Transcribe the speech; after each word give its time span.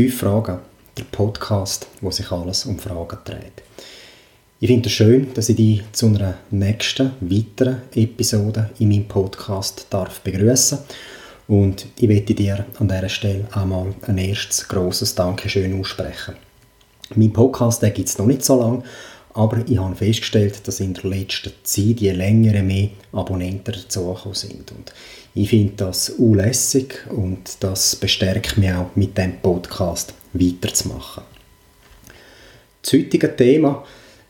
Fünf 0.00 0.18
Fragen, 0.18 0.60
der 0.96 1.04
Podcast, 1.12 1.86
wo 2.00 2.10
sich 2.10 2.32
alles 2.32 2.64
um 2.64 2.78
Fragen 2.78 3.18
dreht. 3.22 3.62
Ich 4.58 4.68
finde 4.68 4.88
es 4.88 4.94
schön, 4.94 5.34
dass 5.34 5.50
ich 5.50 5.56
dich 5.56 5.82
zu 5.92 6.06
einer 6.06 6.38
nächsten, 6.50 7.10
weiteren 7.20 7.82
Episode 7.94 8.70
in 8.78 8.88
meinem 8.88 9.06
Podcast 9.06 9.88
darf 9.90 10.20
begrüßen 10.20 10.78
und 11.48 11.84
ich 11.98 12.08
möchte 12.08 12.32
dir 12.32 12.64
an 12.78 12.88
dieser 12.88 13.10
Stelle 13.10 13.46
einmal 13.52 13.92
ein 14.06 14.16
erstes 14.16 14.66
grosses 14.66 15.14
Dankeschön 15.14 15.78
aussprechen. 15.78 16.36
Mein 17.14 17.34
Podcast 17.34 17.82
gibt 17.82 18.08
es 18.08 18.16
noch 18.16 18.24
nicht 18.24 18.42
so 18.42 18.58
lange, 18.58 18.82
aber 19.34 19.58
ich 19.68 19.78
habe 19.78 19.94
festgestellt, 19.94 20.66
dass 20.66 20.80
in 20.80 20.94
der 20.94 21.04
letzten 21.04 21.52
Zeit 21.62 22.00
je 22.00 22.12
länger 22.12 22.62
mehr 22.62 22.88
Abonnenten 23.12 23.74
dazugekommen 23.74 24.34
sind. 24.34 24.72
Und 24.72 24.92
ich 25.34 25.48
finde 25.48 25.74
das 25.76 26.10
unlässig 26.10 27.06
und 27.10 27.56
das 27.60 27.96
bestärkt 27.96 28.58
mich 28.58 28.72
auch, 28.72 28.90
mit 28.96 29.16
dem 29.16 29.38
Podcast 29.40 30.14
weiterzumachen. 30.32 31.22
Das 32.82 32.92
heutige 32.92 33.36
Thema 33.36 33.84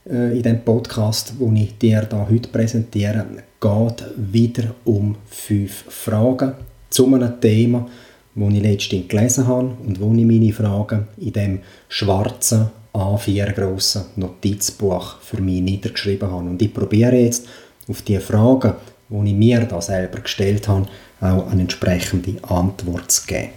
äh, 0.08 0.36
in 0.36 0.42
dem 0.42 0.64
Podcast, 0.64 1.34
wo 1.38 1.50
ich 1.52 1.78
dir 1.78 2.02
da 2.02 2.26
heute 2.28 2.48
präsentiere, 2.48 3.24
geht 3.60 4.04
wieder 4.16 4.74
um 4.84 5.16
fünf 5.26 5.84
Fragen 5.88 6.54
zu 6.90 7.06
einem 7.06 7.40
Thema, 7.40 7.88
das 8.34 8.52
ich 8.54 8.62
letztens 8.62 9.08
gelesen 9.08 9.46
habe 9.46 9.76
und 9.86 10.00
wo 10.00 10.12
ich 10.12 10.24
meine 10.24 10.52
Fragen 10.52 11.08
in 11.18 11.32
dem 11.32 11.60
schwarzen 11.88 12.70
A4 12.92 13.52
grossen 13.52 14.04
Notizbuch 14.16 15.20
für 15.20 15.40
mich 15.40 15.60
niedergeschrieben 15.60 16.30
habe. 16.30 16.48
Und 16.48 16.62
ich 16.62 16.72
probiere 16.72 17.16
jetzt 17.16 17.46
auf 17.88 18.02
die 18.02 18.18
Fragen, 18.18 18.74
die 19.08 19.30
ich 19.30 19.36
mir 19.36 19.60
da 19.64 19.80
selber 19.80 20.20
gestellt 20.20 20.68
habe, 20.68 20.86
auch 21.20 21.50
eine 21.50 21.62
entsprechende 21.62 22.42
Antwort 22.48 23.10
zu 23.10 23.26
geben. 23.26 23.50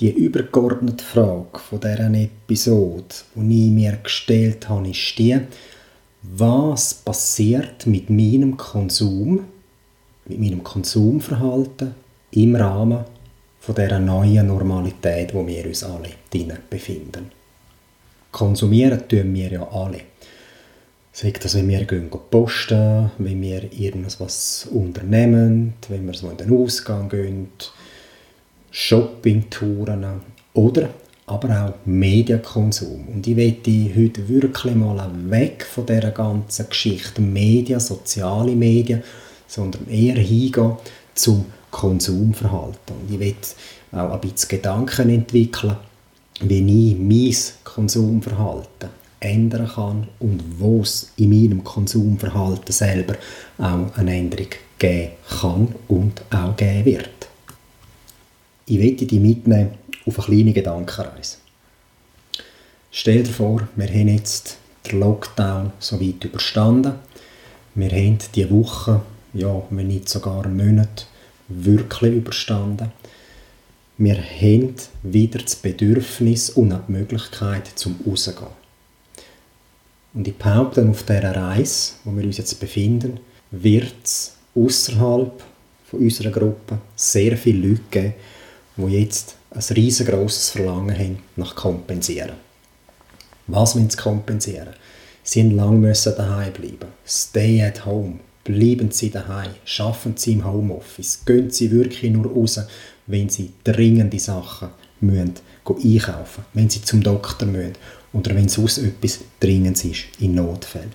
Die 0.00 0.10
übergeordnete 0.10 1.04
Frage 1.04 1.58
von 1.58 1.80
dieser 1.80 2.12
Episode, 2.12 3.14
die 3.36 3.66
ich 3.66 3.72
mir 3.72 3.98
gestellt 4.02 4.68
habe, 4.68 4.88
ist 4.88 5.18
die, 5.18 5.38
was 6.22 6.94
passiert 6.94 7.86
mit 7.86 8.10
meinem 8.10 8.56
Konsum, 8.56 9.44
mit 10.24 10.40
meinem 10.40 10.64
Konsumverhalten 10.64 11.94
im 12.32 12.56
Rahmen 12.56 13.04
von 13.60 13.74
dieser 13.74 13.98
neuen 13.98 14.46
Normalität, 14.46 15.34
wo 15.34 15.46
wir 15.46 15.66
uns 15.66 15.84
alle 15.84 16.10
drinnen 16.30 16.58
befinden. 16.68 17.41
Konsumieren 18.32 19.06
tun 19.08 19.34
wir 19.34 19.52
ja 19.52 19.68
alle. 19.70 20.00
Sei 21.12 21.30
das, 21.30 21.54
wenn 21.54 21.68
wir 21.68 21.84
gehen 21.84 22.08
posten, 22.08 23.10
wenn 23.18 23.42
wir 23.42 23.70
irgendwas 23.70 24.66
unternehmen, 24.72 25.74
wenn 25.88 26.06
wir 26.06 26.14
so 26.14 26.30
in 26.30 26.38
den 26.38 26.58
Ausgang 26.58 27.10
gehen, 27.10 27.48
Shoppingtouren 28.70 30.22
oder 30.54 30.88
aber 31.26 31.66
auch 31.66 31.86
Medienkonsum. 31.86 33.06
Und 33.08 33.26
ich 33.26 33.36
möchte 33.36 33.70
heute 33.70 34.28
wirklich 34.28 34.74
mal 34.74 35.10
weg 35.30 35.64
von 35.64 35.86
dieser 35.86 36.10
ganzen 36.10 36.68
Geschichte 36.68 37.20
Medien, 37.20 37.80
soziale 37.80 38.52
Medien, 38.56 39.02
sondern 39.46 39.88
eher 39.88 40.16
hingehen 40.16 40.76
zum 41.14 41.44
Konsumverhalten. 41.70 42.96
Und 42.96 43.12
ich 43.12 43.18
möchte 43.18 43.48
auch 43.92 44.12
ein 44.12 44.20
bisschen 44.20 44.48
Gedanken 44.48 45.10
entwickeln, 45.10 45.76
wie 46.48 46.90
ich 46.90 46.98
mein 46.98 47.64
Konsumverhalten 47.64 48.90
ändern 49.20 49.68
kann 49.68 50.08
und 50.18 50.42
wo 50.58 50.80
es 50.80 51.12
in 51.16 51.30
meinem 51.30 51.62
Konsumverhalten 51.64 52.72
selber 52.72 53.14
auch 53.58 53.96
eine 53.96 54.16
Änderung 54.16 54.48
geben 54.78 55.12
kann 55.40 55.74
und 55.88 56.22
auch 56.30 56.56
geben 56.56 56.84
wird. 56.84 57.28
Ich 58.66 58.78
möchte 58.78 59.06
dich 59.06 59.20
mitnehmen 59.20 59.74
auf 60.06 60.18
eine 60.18 60.26
kleine 60.26 60.52
Gedankenreise. 60.52 61.36
Stell 62.90 63.22
dir 63.22 63.32
vor, 63.32 63.68
wir 63.76 63.88
haben 63.88 64.08
jetzt 64.08 64.58
den 64.86 65.00
Lockdown 65.00 65.72
so 65.78 66.00
weit 66.00 66.24
überstanden. 66.24 66.94
Wir 67.74 67.90
haben 67.90 68.18
diese 68.34 68.50
Woche, 68.50 69.00
ja, 69.32 69.62
wenn 69.70 69.88
nicht 69.88 70.08
sogar 70.08 70.44
einen 70.44 70.56
Monat, 70.56 71.06
wirklich 71.48 72.14
überstanden. 72.14 72.92
Wir 73.98 74.16
haben 74.16 74.74
wieder 75.02 75.38
das 75.38 75.54
Bedürfnis 75.56 76.50
und 76.50 76.72
auch 76.72 76.80
die 76.88 76.92
Möglichkeit 76.92 77.70
zum 77.74 78.00
Rausgehen. 78.06 78.46
Und 80.14 80.26
ich 80.26 80.36
behaupte, 80.36 80.86
auf 80.88 81.02
dieser 81.02 81.36
Reise, 81.36 81.92
wo 82.04 82.16
wir 82.16 82.24
uns 82.24 82.38
jetzt 82.38 82.58
befinden, 82.58 83.20
wird 83.50 83.94
es 84.02 84.34
außerhalb 84.54 85.42
unserer 85.92 86.30
Gruppe 86.30 86.78
sehr 86.96 87.36
viele 87.36 87.68
Leute 87.68 87.82
geben, 87.90 88.14
die 88.78 88.98
jetzt 88.98 89.36
ein 89.50 89.62
riesengroßes 89.62 90.50
Verlangen 90.50 90.98
haben 90.98 91.18
nach 91.36 91.54
Kompensieren. 91.54 92.32
Was 93.46 93.76
wollen 93.76 93.90
sie 93.90 93.98
kompensieren? 93.98 94.70
Sie 95.22 95.44
mussten 95.44 95.56
lange 95.56 95.92
daheim 95.92 96.52
bleiben. 96.52 96.88
Stay 97.06 97.62
at 97.62 97.84
home. 97.84 98.20
Bleiben 98.44 98.90
Sie 98.90 99.10
daheim. 99.10 99.52
Schaffen 99.64 100.16
Sie 100.16 100.32
im 100.32 100.44
Homeoffice. 100.44 101.24
Gehen 101.24 101.50
Sie 101.50 101.70
wirklich 101.70 102.10
nur 102.10 102.26
raus, 102.26 102.58
wenn 103.06 103.28
Sie 103.28 103.52
dringende 103.64 104.18
Sachen 104.18 104.68
müssen, 105.00 105.34
einkaufen 105.66 106.44
wenn 106.54 106.70
Sie 106.70 106.82
zum 106.82 107.02
Doktor 107.02 107.46
müssen 107.46 107.74
oder 108.12 108.34
wenn 108.34 108.48
sonst 108.48 108.78
etwas 108.78 109.20
Dringendes 109.40 109.84
ist 109.84 110.04
in 110.20 110.34
Notfällen. 110.34 110.92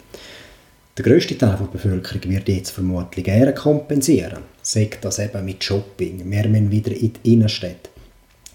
Der 0.97 1.06
grösste 1.06 1.38
Teil 1.38 1.57
der 1.59 1.66
Bevölkerung 1.66 2.31
wird 2.31 2.50
jetzt 2.50 2.72
vermutlich 2.72 3.25
gerne 3.25 3.53
kompensieren. 3.53 4.44
Sagt 4.63 5.06
das 5.06 5.19
eben 5.19 5.45
mit 5.45 5.63
Shopping. 5.63 6.29
Wir 6.29 6.47
müssen 6.47 6.72
wieder 6.72 6.91
in 6.91 7.13
die 7.13 7.34
Innenstädte. 7.34 7.91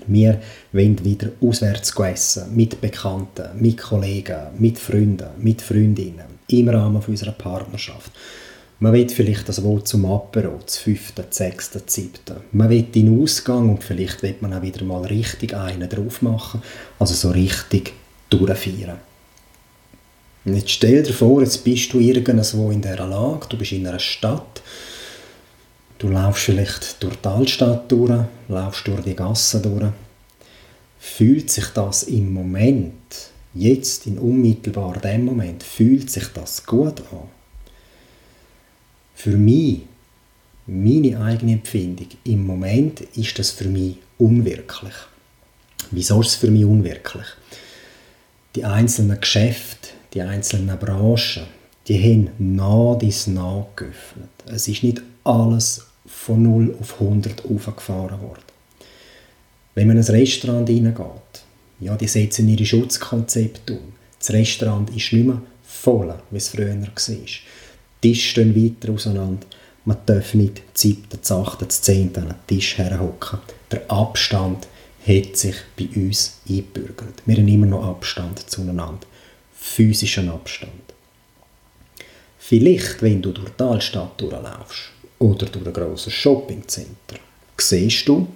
Wir 0.09 0.41
wollen 0.73 1.05
wieder 1.05 1.29
auswärts 1.41 1.95
essen, 1.97 2.57
mit 2.57 2.81
Bekannten, 2.81 3.51
mit 3.61 3.79
Kollegen, 3.79 4.49
mit 4.59 4.79
Freunden, 4.79 5.29
mit 5.39 5.63
Freundinnen, 5.63 6.41
im 6.49 6.69
Rahmen 6.69 7.01
unserer 7.07 7.33
Partnerschaft. 7.33 8.11
Man 8.83 8.95
will 8.95 9.09
vielleicht 9.09 9.49
das 9.49 9.63
Wort 9.63 9.87
zum 9.87 10.05
Apero, 10.07 10.59
das 10.67 10.79
fünfte, 10.79 11.23
das 11.23 11.37
sechste, 11.37 11.79
das 11.79 11.95
siebte. 11.95 12.41
Man 12.51 12.69
will 12.69 12.83
den 12.83 13.23
Ausgang 13.23 13.71
und 13.71 13.85
vielleicht 13.85 14.25
will 14.25 14.35
man 14.41 14.53
auch 14.55 14.63
wieder 14.63 14.85
mal 14.85 15.05
richtig 15.05 15.55
einen 15.55 15.89
drauf 15.89 16.21
machen, 16.21 16.61
also 16.99 17.15
so 17.15 17.31
richtig 17.31 17.93
durchfeiern. 18.29 18.99
Und 20.45 20.57
jetzt 20.57 20.71
stell 20.71 21.05
dir 21.05 21.13
vor, 21.13 21.43
jetzt 21.43 21.63
bist 21.63 21.93
du 21.93 22.01
irgendwo 22.01 22.73
in 22.73 22.83
dieser 22.83 23.07
Lage, 23.07 23.47
du 23.51 23.57
bist 23.57 23.71
in 23.71 23.87
einer 23.87 24.01
Stadt, 24.01 24.63
du 25.99 26.09
laufst 26.09 26.43
vielleicht 26.43 27.01
durch 27.05 27.15
die 27.15 27.29
Altstadt 27.29 27.93
durch, 27.93 28.25
laufst 28.49 28.89
durch 28.89 29.03
die 29.03 29.15
Gassen 29.15 29.63
durch. 29.63 29.93
Fühlt 30.99 31.51
sich 31.51 31.67
das 31.67 32.03
im 32.03 32.33
Moment, 32.33 33.31
jetzt 33.55 34.09
in 34.09 34.19
unmittelbar 34.19 34.95
dem 34.99 35.25
Moment, 35.25 35.63
fühlt 35.63 36.11
sich 36.11 36.27
das 36.35 36.67
gut 36.67 37.01
an? 37.13 37.42
Für 39.23 39.37
mich, 39.37 39.83
meine 40.67 41.21
eigene 41.21 41.53
Empfindung, 41.53 42.09
im 42.25 42.45
Moment 42.45 43.03
ist 43.15 43.39
das 43.39 43.53
für 43.53 43.69
mich 43.69 43.99
unwirklich. 44.19 44.95
Wieso 45.93 46.23
ist 46.23 46.27
es 46.27 46.35
für 46.35 46.51
mich 46.51 46.65
unwirklich? 46.65 47.27
Die 48.57 48.65
einzelnen 48.65 49.21
Geschäfte, 49.21 49.91
die 50.13 50.23
einzelnen 50.23 50.77
Branchen, 50.77 51.45
die 51.87 52.03
haben 52.03 52.31
nah 52.57 52.97
dies 52.97 53.29
nah 53.29 53.65
geöffnet. 53.77 54.29
Es 54.47 54.67
ist 54.67 54.83
nicht 54.83 55.01
alles 55.23 55.87
von 56.05 56.43
0 56.43 56.77
auf 56.81 57.01
100 57.01 57.45
aufgefahren 57.45 58.21
worden. 58.21 58.43
Wenn 59.77 59.87
man 59.87 59.99
in 59.99 60.03
ein 60.03 60.11
Restaurant 60.11 60.69
hineingeht, 60.69 61.45
ja, 61.79 61.95
die 61.95 62.09
setzen 62.09 62.49
ihre 62.49 62.67
Schutzkonzepte 62.67 63.75
um. 63.75 63.93
Das 64.19 64.33
Restaurant 64.33 64.91
ist 64.91 65.13
nicht 65.13 65.27
mehr 65.27 65.41
voll, 65.63 66.13
wie 66.33 66.39
es 66.39 66.49
früher 66.49 66.75
war. 66.75 66.89
Tische 68.03 68.31
stehen 68.31 68.55
weiter 68.55 68.93
auseinander. 68.93 69.47
Man 69.85 69.97
darf 70.05 70.35
nicht 70.35 70.63
siebten, 70.75 71.19
achten, 71.33 71.71
zehnten 71.71 72.25
an 72.25 72.29
den 72.29 72.47
Tisch 72.47 72.77
herhocken. 72.77 73.39
Der 73.71 73.91
Abstand 73.91 74.69
hat 75.07 75.37
sich 75.37 75.57
bei 75.77 75.89
uns 75.97 76.41
eingebürgert. 76.49 77.23
Wir 77.25 77.37
haben 77.37 77.49
immer 77.49 77.67
noch 77.67 77.85
Abstand 77.85 78.39
zueinander. 78.51 79.07
Physischen 79.55 80.29
Abstand. 80.29 80.71
Vielleicht, 82.39 83.01
wenn 83.03 83.23
du 83.23 83.31
durch 83.31 83.51
die 83.51 83.63
Altstadt 83.63 84.21
durchlaufst 84.21 84.91
oder 85.19 85.47
durch 85.47 85.67
ein 85.67 85.73
grosses 85.73 86.13
Shoppingcenter, 86.13 87.17
siehst 87.57 88.09
du, 88.09 88.27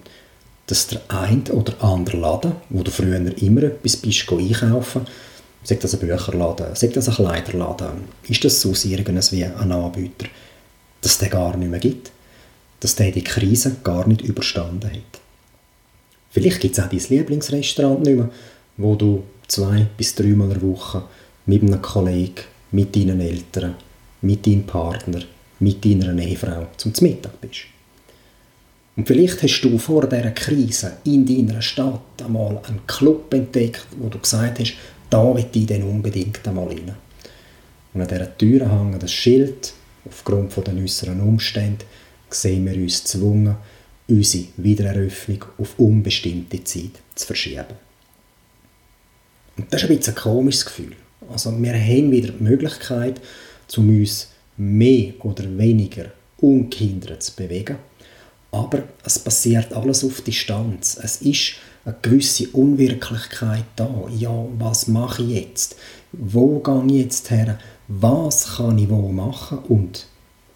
dass 0.65 0.87
der 0.87 1.01
ein 1.09 1.43
oder 1.51 1.81
andere 1.83 2.17
Laden, 2.17 2.53
wo 2.69 2.83
du 2.83 2.91
früher 2.91 3.19
immer 3.41 3.63
etwas 3.63 3.97
bist 3.97 4.31
einkaufen 4.31 5.05
Sagt 5.67 5.83
das 5.83 5.95
ein 5.95 5.99
Bücherladen, 5.99 6.75
sagt 6.75 6.95
das 6.95 7.09
ein 7.09 7.15
Kleiderladen, 7.15 8.05
ist 8.29 8.45
das 8.45 8.61
so 8.61 8.73
irgendwie 8.85 9.43
ein 9.43 9.71
Anbieter, 9.73 10.27
dass 11.01 11.17
den 11.17 11.29
gar 11.29 11.57
nicht 11.57 11.69
mehr 11.69 11.81
gibt, 11.81 12.09
dass 12.79 12.95
der 12.95 13.11
die 13.11 13.21
Krise 13.21 13.75
gar 13.83 14.07
nicht 14.07 14.21
überstanden 14.21 14.89
hat. 14.89 15.21
Vielleicht 16.31 16.61
gibt 16.61 16.77
es 16.77 16.81
auch 16.81 16.89
dein 16.89 17.01
Lieblingsrestaurant 17.09 18.01
nicht 18.01 18.15
mehr, 18.15 18.29
wo 18.77 18.95
du 18.95 19.23
zwei 19.49 19.85
bis 19.97 20.15
dreimal 20.15 20.47
in 20.51 20.53
der 20.53 20.61
Woche 20.61 21.03
mit 21.47 21.61
einem 21.61 21.81
Kollegen, 21.81 22.45
mit 22.71 22.95
deinen 22.95 23.19
Eltern, 23.19 23.75
mit 24.21 24.47
deinem 24.47 24.63
Partner, 24.63 25.19
mit 25.59 25.83
deiner 25.83 26.17
Ehefrau 26.17 26.67
zum 26.77 26.93
Mittag 27.01 27.41
bist. 27.41 27.63
Und 28.95 29.05
vielleicht 29.05 29.43
hast 29.43 29.61
du 29.61 29.77
vor 29.77 30.07
dieser 30.07 30.31
Krise 30.31 30.93
in 31.03 31.25
deiner 31.25 31.61
Stadt 31.61 32.23
einmal 32.23 32.61
einen 32.69 32.87
Club 32.87 33.33
entdeckt, 33.33 33.85
wo 33.99 34.07
du 34.07 34.17
gesagt 34.17 34.59
hast, 34.59 34.73
da 35.09 35.35
will 35.35 35.45
ich 35.53 35.65
dann 35.65 35.83
unbedingt 35.83 36.47
einmal 36.47 36.67
rein. 36.67 36.95
Und 37.93 38.01
an 38.01 38.07
dieser 38.07 38.37
Tür 38.37 38.69
hängt 38.69 39.01
das 39.01 39.11
Schild, 39.11 39.73
aufgrund 40.05 40.55
der 40.55 40.75
äußeren 40.75 41.21
Umstände 41.21 41.85
sehen 42.29 42.65
wir 42.65 42.75
uns 42.75 43.03
gezwungen, 43.03 43.55
unsere 44.07 44.45
Wiedereröffnung 44.57 45.45
auf 45.57 45.77
unbestimmte 45.79 46.63
Zeit 46.63 46.91
zu 47.15 47.27
verschieben. 47.27 47.65
Und 49.57 49.73
das 49.73 49.83
ist 49.83 49.89
ein 49.89 49.97
bisschen 49.97 50.13
ein 50.13 50.21
komisches 50.21 50.65
Gefühl. 50.65 50.95
Also 51.29 51.51
wir 51.61 51.73
haben 51.73 52.11
wieder 52.11 52.31
die 52.31 52.43
Möglichkeit, 52.43 53.19
um 53.75 53.89
uns 53.89 54.29
mehr 54.55 55.13
oder 55.19 55.45
weniger 55.57 56.11
ungehindert 56.37 57.23
zu 57.23 57.35
bewegen. 57.35 57.77
Aber 58.51 58.83
es 59.03 59.19
passiert 59.19 59.73
alles 59.73 60.03
auf 60.03 60.21
Distanz. 60.21 60.97
Es 61.01 61.21
ist 61.21 61.55
eine 61.87 61.95
gewisse 62.01 62.49
Unwirklichkeit 62.49 63.63
da. 63.77 63.89
Ja, 64.09 64.45
was 64.59 64.87
mache 64.87 65.23
ich 65.23 65.29
jetzt? 65.29 65.77
Wo 66.11 66.59
gehe 66.59 66.85
ich 66.87 67.03
jetzt 67.03 67.31
her? 67.31 67.57
Was 67.87 68.57
kann 68.57 68.77
ich 68.77 68.89
wo 68.89 69.07
machen? 69.07 69.59
Und 69.69 70.05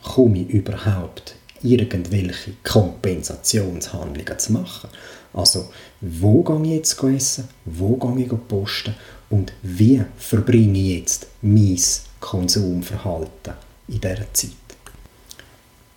komme 0.04 0.40
ich 0.40 0.50
überhaupt 0.50 1.36
irgendwelche 1.64 2.52
Kompensationshandlungen 2.64 4.40
zu 4.40 4.52
machen? 4.52 4.90
Also, 5.34 5.70
wo 6.02 6.44
gehe 6.44 6.64
ich 6.64 6.72
jetzt 6.72 7.02
essen? 7.02 7.48
Wo 7.64 7.96
gehe 7.96 8.26
ich 8.26 8.48
posten? 8.50 8.96
Und 9.30 9.54
wie 9.62 10.04
verbringe 10.18 10.78
ich 10.78 10.98
jetzt 11.00 11.28
mein 11.42 11.80
Konsumverhalten 12.20 13.54
in 13.88 14.02
dieser 14.02 14.34
Zeit? 14.34 14.61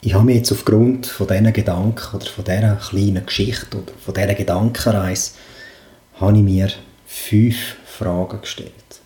Ich 0.06 0.12
habe 0.12 0.26
mir 0.26 0.34
jetzt 0.34 0.52
aufgrund 0.52 1.06
von 1.06 1.26
diesen 1.26 1.50
Gedanken 1.50 2.14
oder 2.14 2.26
von 2.26 2.44
dieser 2.44 2.76
kleinen 2.76 3.24
Geschichte 3.24 3.78
oder 3.78 3.92
von 4.04 4.12
dieser 4.12 4.34
Gedankenreise 4.34 5.30
habe 6.20 6.36
ich 6.36 6.42
mir 6.42 6.68
fünf 7.06 7.76
Fragen 7.86 8.42
gestellt. 8.42 9.00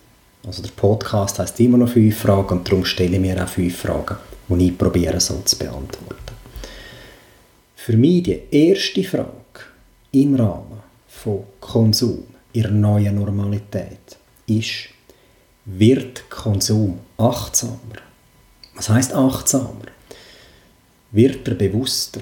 Also 0.44 0.60
der 0.60 0.72
Podcast 0.72 1.38
heißt 1.38 1.60
immer 1.60 1.78
noch 1.78 1.90
fünf 1.90 2.18
Fragen 2.18 2.58
und 2.58 2.66
darum 2.66 2.84
stelle 2.84 3.14
ich 3.14 3.20
mir 3.20 3.40
auch 3.40 3.48
fünf 3.48 3.78
Fragen, 3.78 4.16
die 4.48 4.66
ich 4.66 4.76
probiere 4.76 5.20
so 5.20 5.40
zu 5.44 5.56
beantworten. 5.56 6.34
Für 7.76 7.96
mich 7.96 8.24
die 8.24 8.40
erste 8.50 9.04
Frage 9.04 9.28
im 10.10 10.34
Rahmen 10.34 10.80
von 11.06 11.44
Konsum 11.60 12.24
in 12.52 12.62
der 12.62 12.72
neuen 12.72 13.14
Normalität 13.14 14.18
ist, 14.48 14.88
wird 15.64 16.28
Konsum 16.28 16.98
achtsamer? 17.18 18.02
Was 18.74 18.88
heißt 18.88 19.14
achtsamer? 19.14 19.97
Wird 21.10 21.48
er 21.48 21.54
bewusster? 21.54 22.20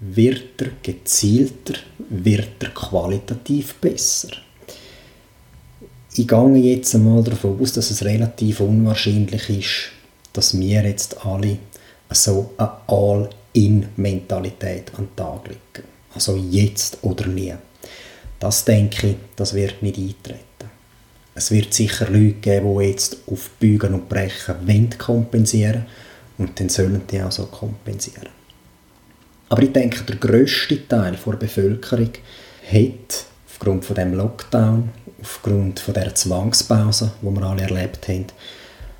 Wird 0.00 0.60
er 0.60 0.72
gezielter? 0.82 1.74
Wird 2.10 2.62
er 2.62 2.68
qualitativ 2.70 3.76
besser? 3.76 4.28
Ich 6.14 6.28
gehe 6.28 6.56
jetzt 6.56 6.94
einmal 6.94 7.22
davon 7.22 7.58
aus, 7.60 7.72
dass 7.72 7.90
es 7.90 8.04
relativ 8.04 8.60
unwahrscheinlich 8.60 9.48
ist, 9.48 9.92
dass 10.34 10.58
wir 10.58 10.84
jetzt 10.84 11.24
alle 11.24 11.58
so 12.10 12.50
eine 12.58 12.72
All-in-Mentalität 12.88 14.92
an 14.94 15.06
den 15.06 15.16
Tag 15.16 15.48
legen. 15.48 15.88
Also 16.14 16.36
jetzt 16.36 16.98
oder 17.02 17.26
nie. 17.26 17.54
Das 18.38 18.64
denke 18.64 19.08
ich, 19.08 19.16
das 19.36 19.54
wird 19.54 19.82
nicht 19.82 19.96
eintreten. 19.96 20.42
Es 21.34 21.50
wird 21.50 21.72
sicher 21.72 22.10
Leute 22.10 22.34
geben, 22.34 22.78
die 22.78 22.86
jetzt 22.86 23.18
auf 23.26 23.48
Bügen 23.58 23.94
und 23.94 24.08
Brechen 24.08 24.66
wollen 24.66 24.90
kompensieren 24.98 25.86
und 26.38 26.58
dann 26.58 26.68
sollen 26.68 27.02
die 27.10 27.20
auch 27.22 27.32
so 27.32 27.46
kompensieren. 27.46 28.28
Aber 29.48 29.62
ich 29.62 29.72
denke, 29.72 30.04
der 30.04 30.16
grösste 30.16 30.86
Teil 30.88 31.16
der 31.24 31.32
Bevölkerung 31.32 32.10
hat 32.70 33.26
aufgrund 33.48 33.84
von 33.84 33.96
dem 33.96 34.14
Lockdown, 34.14 34.90
aufgrund 35.20 35.80
von 35.80 35.94
der 35.94 36.14
Zwangspause, 36.14 37.12
die 37.22 37.26
wir 37.26 37.42
alle 37.42 37.62
erlebt 37.62 38.08
haben, 38.08 38.26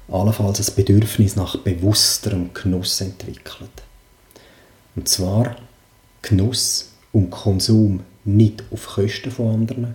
allenfalls 0.08 0.68
ein 0.68 0.74
Bedürfnis 0.74 1.36
nach 1.36 1.56
bewussterem 1.58 2.50
Genuss 2.54 3.00
entwickelt. 3.00 3.70
Und 4.96 5.08
zwar 5.08 5.56
Genuss 6.22 6.92
und 7.12 7.30
Konsum 7.30 8.00
nicht 8.24 8.64
auf 8.70 8.86
Kosten 8.86 9.30
von 9.30 9.54
anderen, 9.54 9.94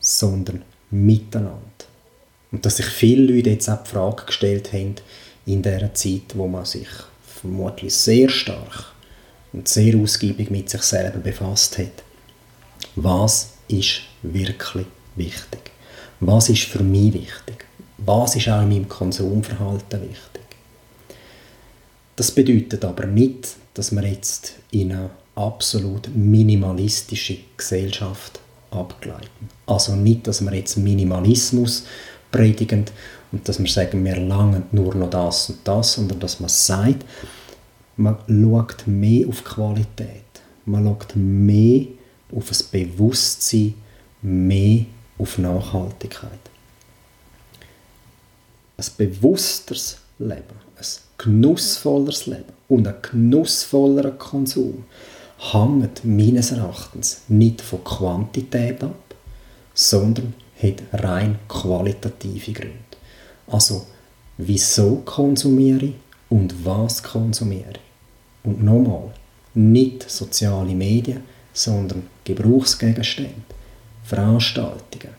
sondern 0.00 0.62
miteinander. 0.90 1.60
Und 2.52 2.66
dass 2.66 2.76
sich 2.76 2.86
viele 2.86 3.32
Leute 3.32 3.50
jetzt 3.50 3.68
auch 3.68 3.82
die 3.82 3.90
Frage 3.90 4.26
gestellt 4.26 4.72
haben, 4.72 4.96
in 5.46 5.62
dieser 5.62 5.92
Zeit, 5.94 6.34
wo 6.34 6.46
man 6.46 6.64
sich 6.64 6.88
vermutlich 7.22 7.94
sehr 7.94 8.28
stark 8.28 8.92
und 9.52 9.68
sehr 9.68 9.96
ausgiebig 9.96 10.50
mit 10.50 10.70
sich 10.70 10.82
selber 10.82 11.18
befasst 11.18 11.78
hat. 11.78 12.02
Was 12.96 13.50
ist 13.68 14.00
wirklich 14.22 14.86
wichtig? 15.16 15.70
Was 16.20 16.48
ist 16.48 16.64
für 16.64 16.82
mich 16.82 17.14
wichtig? 17.14 17.66
Was 17.98 18.36
ist 18.36 18.48
auch 18.48 18.62
in 18.62 18.68
meinem 18.68 18.88
Konsumverhalten 18.88 20.02
wichtig? 20.02 20.42
Das 22.16 22.30
bedeutet 22.30 22.84
aber 22.84 23.06
nicht, 23.06 23.56
dass 23.74 23.92
wir 23.92 24.06
jetzt 24.06 24.54
in 24.70 24.92
eine 24.92 25.10
absolut 25.34 26.08
minimalistische 26.14 27.38
Gesellschaft 27.56 28.40
abgleiten. 28.70 29.48
Also 29.66 29.96
nicht, 29.96 30.26
dass 30.26 30.40
wir 30.40 30.54
jetzt 30.54 30.76
Minimalismus 30.76 31.84
predigen 32.30 32.84
und 33.34 33.48
dass 33.48 33.58
wir 33.58 33.68
sagen, 33.68 34.04
wir 34.04 34.16
langen 34.16 34.62
nur 34.70 34.94
noch 34.94 35.10
das 35.10 35.50
und 35.50 35.58
das, 35.64 35.94
sondern 35.94 36.20
dass 36.20 36.38
man 36.38 36.48
sagt, 36.48 37.04
man 37.96 38.16
schaut 38.28 38.86
mehr 38.86 39.28
auf 39.28 39.42
Qualität, 39.42 40.22
man 40.64 40.84
schaut 40.84 41.16
mehr 41.16 41.86
auf 42.32 42.46
das 42.48 42.62
Bewusstsein, 42.62 43.74
mehr 44.22 44.84
auf 45.18 45.36
Nachhaltigkeit. 45.38 46.30
Ein 48.76 48.86
bewussteres 48.98 49.98
Leben, 50.20 50.60
ein 50.76 50.86
genussvolleres 51.18 52.26
Leben 52.26 52.52
und 52.68 52.86
ein 52.86 52.94
genussvollerer 53.02 54.12
Konsum 54.12 54.84
hängt 55.52 56.04
meines 56.04 56.52
Erachtens 56.52 57.22
nicht 57.26 57.60
von 57.62 57.82
Quantität 57.82 58.84
ab, 58.84 59.14
sondern 59.74 60.34
hat 60.62 61.02
rein 61.02 61.40
qualitative 61.48 62.52
Gründe. 62.52 62.93
Also, 63.46 63.86
wieso 64.36 64.96
konsumiere 65.04 65.86
ich 65.86 65.94
und 66.28 66.64
was 66.64 67.02
konsumiere 67.02 67.72
ich? 67.74 67.80
Und 68.44 68.62
nochmal, 68.62 69.12
nicht 69.54 70.08
soziale 70.10 70.74
Medien, 70.74 71.22
sondern 71.52 72.08
Gebrauchsgegenstände, 72.24 73.34
Veranstaltungen, 74.02 75.14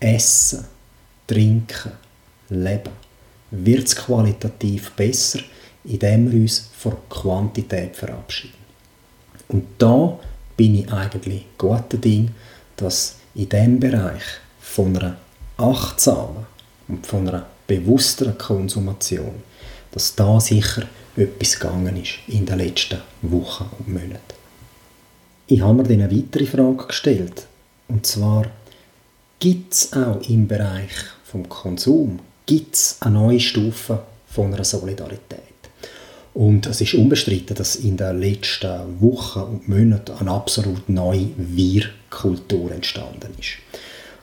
Essen, 0.00 0.64
Trinken, 1.26 1.92
Leben. 2.48 2.92
Wird 3.50 3.86
es 3.86 3.96
qualitativ 3.96 4.92
besser, 4.92 5.40
indem 5.84 6.30
wir 6.30 6.40
uns 6.40 6.70
von 6.76 6.96
Quantität 7.08 7.96
verabschieden. 7.96 8.54
Und 9.48 9.64
da 9.78 10.18
bin 10.56 10.74
ich 10.74 10.92
eigentlich 10.92 11.46
guter 11.56 11.96
Ding, 11.96 12.30
dass 12.76 13.16
in 13.34 13.48
diesem 13.48 13.80
Bereich 13.80 14.22
von 14.60 14.96
einer 14.96 15.16
achtsamen 15.56 16.46
und 16.88 17.06
von 17.06 17.28
einer 17.28 17.46
bewussteren 17.66 18.36
Konsumation, 18.36 19.42
dass 19.92 20.14
da 20.14 20.40
sicher 20.40 20.82
etwas 21.16 21.58
gegangen 21.58 21.96
ist 21.96 22.18
in 22.28 22.46
den 22.46 22.58
letzten 22.58 22.98
Wochen 23.22 23.70
und 23.78 23.88
Monaten. 23.88 24.38
Ich 25.46 25.60
habe 25.60 25.74
mir 25.74 25.82
dann 25.84 26.02
eine 26.02 26.16
weitere 26.16 26.46
Frage 26.46 26.86
gestellt. 26.86 27.46
Und 27.88 28.06
zwar, 28.06 28.46
gibt 29.38 29.72
es 29.72 29.92
auch 29.92 30.20
im 30.28 30.46
Bereich 30.46 30.92
vom 31.24 31.48
Konsum 31.48 32.20
gibt's 32.46 32.96
eine 33.00 33.18
neue 33.18 33.40
Stufe 33.40 34.02
von 34.26 34.52
einer 34.52 34.64
Solidarität? 34.64 35.38
Und 36.34 36.66
es 36.66 36.80
ist 36.80 36.94
unbestritten, 36.94 37.56
dass 37.56 37.76
in 37.76 37.96
den 37.96 38.20
letzten 38.20 39.00
Wochen 39.00 39.40
und 39.40 39.68
Monaten 39.68 40.16
eine 40.18 40.30
absolut 40.30 40.88
neue 40.88 41.28
Wir-Kultur 41.36 42.72
entstanden 42.72 43.34
ist. 43.38 43.58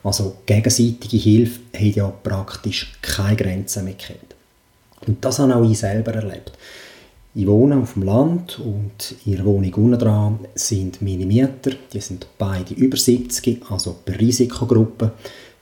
Also 0.02 0.36
gegenseitige 0.46 1.16
Hilfe 1.16 1.60
hat 1.74 1.96
ja 1.96 2.08
praktisch 2.08 2.92
keine 3.02 3.36
Grenzen 3.36 3.84
mehr 3.84 3.94
kennt. 3.94 4.34
Und 5.06 5.24
das 5.24 5.38
habe 5.38 5.54
auch 5.54 5.68
ich 5.68 5.78
selber 5.78 6.14
erlebt. 6.14 6.52
Ich 7.34 7.46
wohne 7.46 7.76
auf 7.76 7.92
dem 7.92 8.04
Land 8.04 8.58
und 8.60 9.14
in 9.26 9.36
der 9.36 9.44
Wohnung 9.44 9.74
unten 9.74 9.98
dran 9.98 10.38
sind 10.54 11.02
meine 11.02 11.26
Mieter, 11.26 11.72
die 11.92 12.00
sind 12.00 12.26
beide 12.38 12.72
über 12.72 12.96
70, 12.96 13.70
also 13.70 13.96
bei 14.06 14.16
Risikogruppe 14.16 15.12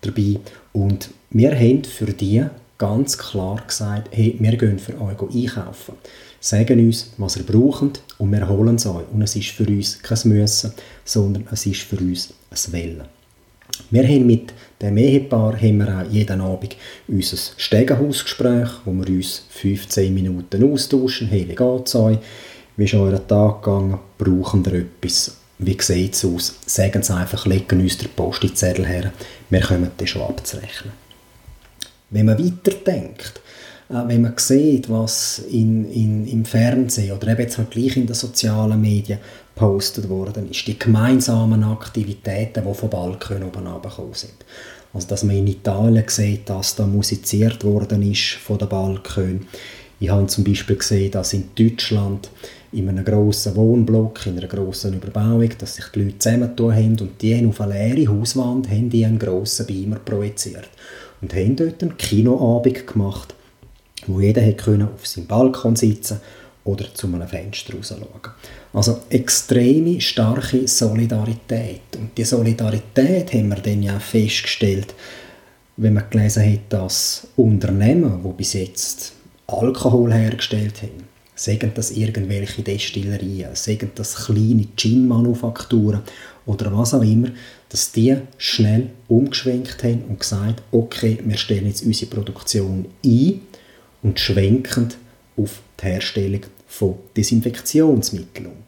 dabei. 0.00 0.38
Und 0.72 1.10
wir 1.30 1.52
haben 1.52 1.82
für 1.82 2.12
die 2.12 2.44
ganz 2.78 3.18
klar 3.18 3.60
gesagt, 3.66 4.08
hey, 4.12 4.36
wir 4.38 4.56
gehen 4.56 4.78
für 4.78 5.00
euch 5.00 5.20
einkaufen. 5.20 5.94
Sagen 6.38 6.78
uns, 6.78 7.10
was 7.16 7.36
ihr 7.38 7.42
braucht 7.42 8.02
und 8.18 8.30
wir 8.30 8.48
holen 8.48 8.76
es 8.76 8.86
euch. 8.86 9.06
Und 9.12 9.22
es 9.22 9.34
ist 9.34 9.48
für 9.48 9.66
uns 9.66 10.00
kein 10.00 10.18
Müssen, 10.24 10.72
sondern 11.04 11.48
es 11.50 11.66
ist 11.66 11.80
für 11.80 11.96
uns 11.96 12.34
ein 12.50 12.72
Wellen. 12.72 13.13
Wir 13.90 14.04
haben 14.04 14.26
mit 14.26 14.52
dem 14.80 14.96
Ehepaar 14.96 15.56
haben 15.56 15.78
wir 15.78 15.98
auch 15.98 16.10
jeden 16.10 16.40
Abend 16.40 16.76
unser 17.08 17.36
Stegenhausgespräch, 17.56 18.68
wo 18.84 18.92
wir 18.92 19.08
uns 19.08 19.46
15 19.50 20.12
Minuten 20.12 20.72
austauschen. 20.72 21.28
Hey, 21.28 21.46
wie 21.48 21.54
geht's 21.54 21.94
euch? 21.94 22.18
wie 22.76 22.84
ist 22.84 22.94
euer 22.94 23.26
Tag 23.26 23.62
gegangen, 23.62 23.98
brauchen 24.18 24.64
ihr 24.64 24.80
etwas, 24.80 25.36
wie 25.58 25.76
sieht 25.80 26.14
es 26.14 26.24
aus, 26.24 26.54
sagen 26.66 27.02
Sie 27.02 27.14
einfach, 27.14 27.46
legen 27.46 27.80
uns 27.80 27.98
den 27.98 28.10
Postzettel 28.10 28.86
her, 28.86 29.12
wir 29.50 29.60
kommen 29.60 29.90
das 29.96 30.08
schon 30.08 30.22
abzurechnen. 30.22 30.92
Wenn 32.10 32.26
man 32.26 32.38
weiterdenkt, 32.38 33.40
äh, 33.88 34.02
wenn 34.06 34.22
man 34.22 34.34
sieht, 34.36 34.90
was 34.90 35.40
in, 35.50 35.90
in, 35.90 36.26
im 36.26 36.44
Fernsehen 36.44 37.16
oder 37.16 37.28
eben 37.28 37.42
jetzt 37.42 37.58
halt 37.58 37.70
gleich 37.70 37.96
in 37.96 38.06
den 38.06 38.14
sozialen 38.14 38.80
Medien 38.80 39.18
gepostet 39.54 40.08
worden 40.08 40.50
ist, 40.50 40.66
die 40.66 40.78
gemeinsamen 40.78 41.62
Aktivitäten, 41.62 42.64
die 42.66 42.74
vom 42.74 42.90
Balkon 42.90 43.42
oben 43.42 43.66
runtergekommen 43.66 44.14
sind. 44.14 44.34
Also, 44.92 45.08
dass 45.08 45.24
man 45.24 45.36
in 45.36 45.46
Italien 45.46 46.04
sieht, 46.06 46.48
dass 46.48 46.76
da 46.76 46.86
musiziert 46.86 47.64
worden 47.64 48.02
ist 48.10 48.34
von 48.34 48.58
den 48.58 48.68
Balkon. 48.68 49.46
Ich 50.00 50.10
habe 50.10 50.26
zum 50.26 50.44
Beispiel 50.44 50.76
gesehen, 50.76 51.10
dass 51.10 51.32
in 51.32 51.50
Deutschland 51.56 52.30
in 52.72 52.88
einem 52.88 53.04
grossen 53.04 53.54
Wohnblock, 53.54 54.26
in 54.26 54.38
einer 54.38 54.48
grossen 54.48 54.94
Überbauung, 54.94 55.50
dass 55.58 55.76
sich 55.76 55.86
die 55.94 56.02
Leute 56.02 56.18
zusammentun 56.18 56.74
haben 56.74 56.98
und 57.00 57.22
die 57.22 57.36
haben 57.36 57.48
auf 57.48 57.60
eine 57.60 57.74
leere 57.74 58.12
Hauswand 58.12 58.68
haben 58.68 58.90
die 58.90 59.04
einen 59.04 59.18
grossen 59.18 59.66
Beamer 59.66 59.96
projiziert 59.96 60.68
und 61.22 61.32
haben 61.34 61.54
dort 61.54 61.82
einen 61.82 61.96
Kinoabend 61.96 62.86
gemacht, 62.86 63.34
wo 64.08 64.20
jeder 64.20 64.42
konnte 64.52 64.88
auf 64.92 65.06
seinem 65.06 65.26
Balkon 65.26 65.76
sitzen 65.76 66.20
oder 66.64 66.92
zu 66.94 67.06
einem 67.06 67.28
Fenster 67.28 67.74
raus 67.74 67.88
schauen. 67.88 68.32
Also 68.72 69.00
extreme 69.10 70.00
starke 70.00 70.66
Solidarität. 70.66 71.96
Und 71.96 72.16
die 72.16 72.24
Solidarität 72.24 73.32
haben 73.34 73.48
wir 73.48 73.56
dann 73.56 73.82
ja 73.82 73.98
festgestellt, 73.98 74.94
wenn 75.76 75.94
man 75.94 76.08
gelesen 76.08 76.50
hat, 76.50 76.72
dass 76.72 77.28
Unternehmen, 77.36 78.22
die 78.22 78.32
bis 78.32 78.54
jetzt 78.54 79.12
Alkohol 79.46 80.12
hergestellt 80.12 80.82
haben, 80.82 81.04
sagen 81.34 81.72
das 81.74 81.90
irgendwelche 81.90 82.62
Destillerien, 82.62 83.54
sagen 83.54 83.90
das 83.94 84.14
kleine 84.26 84.66
Gin-Manufakturen 84.76 86.00
oder 86.46 86.76
was 86.76 86.94
auch 86.94 87.02
immer, 87.02 87.28
dass 87.68 87.92
die 87.92 88.16
schnell 88.38 88.90
umgeschwenkt 89.08 89.82
haben 89.82 90.04
und 90.08 90.20
gesagt, 90.20 90.62
okay, 90.70 91.18
wir 91.24 91.36
stellen 91.36 91.66
jetzt 91.66 91.84
unsere 91.84 92.10
Produktion 92.10 92.86
ein 93.04 93.40
und 94.02 94.20
schwenken 94.20 94.88
auf 95.36 95.60
die 95.80 95.86
Herstellung 95.86 96.42
von 96.76 96.96
Desinfektionsmitteln 97.16 98.46
um. 98.46 98.64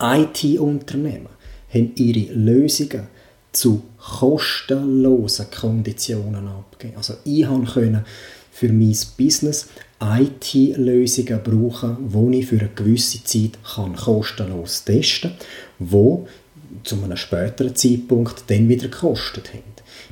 IT-Unternehmen 0.00 1.28
haben 1.72 1.92
ihre 1.96 2.32
Lösungen 2.34 3.06
zu 3.52 3.82
kostenlosen 3.98 5.46
Konditionen 5.50 6.46
abgegeben. 6.46 6.98
Also 6.98 7.14
ich 7.24 7.46
konnte 7.46 8.04
für 8.50 8.68
mein 8.68 8.96
Business 9.16 9.68
IT-Lösungen 10.02 11.40
brauchen, 11.42 12.30
die 12.30 12.40
ich 12.40 12.46
für 12.46 12.58
eine 12.58 12.68
gewisse 12.74 13.24
Zeit 13.24 13.58
kostenlos 13.96 14.84
testen 14.84 15.32
kann, 15.78 15.88
die 15.90 16.82
zu 16.82 17.02
einem 17.02 17.16
späteren 17.16 17.74
Zeitpunkt 17.74 18.44
dann 18.48 18.68
wieder 18.68 18.88
gekostet 18.88 19.54
haben. 19.54 19.62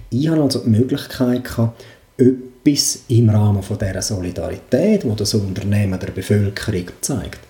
Ich 0.09 0.29
hatte 0.29 0.43
also 0.43 0.61
die 0.61 0.71
Möglichkeit, 0.71 1.45
etwas 2.65 3.01
im 3.09 3.29
Rahmen 3.29 3.63
von 3.63 3.79
dieser 3.79 4.03
Solidarität, 4.03 5.03
die 5.03 5.17
das 5.17 5.35
Unternehmen 5.35 5.99
der 5.99 6.13
Bevölkerung 6.13 6.87
zeigt, 7.01 7.41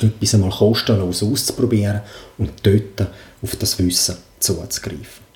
etwas 0.00 0.34
einmal 0.34 0.50
kostenlos 0.50 1.22
auszuprobieren 1.22 2.00
und 2.38 2.50
dort 2.62 3.08
auf 3.42 3.56
das 3.56 3.78
Wissen 3.78 4.16
zuzugreifen. 4.38 5.30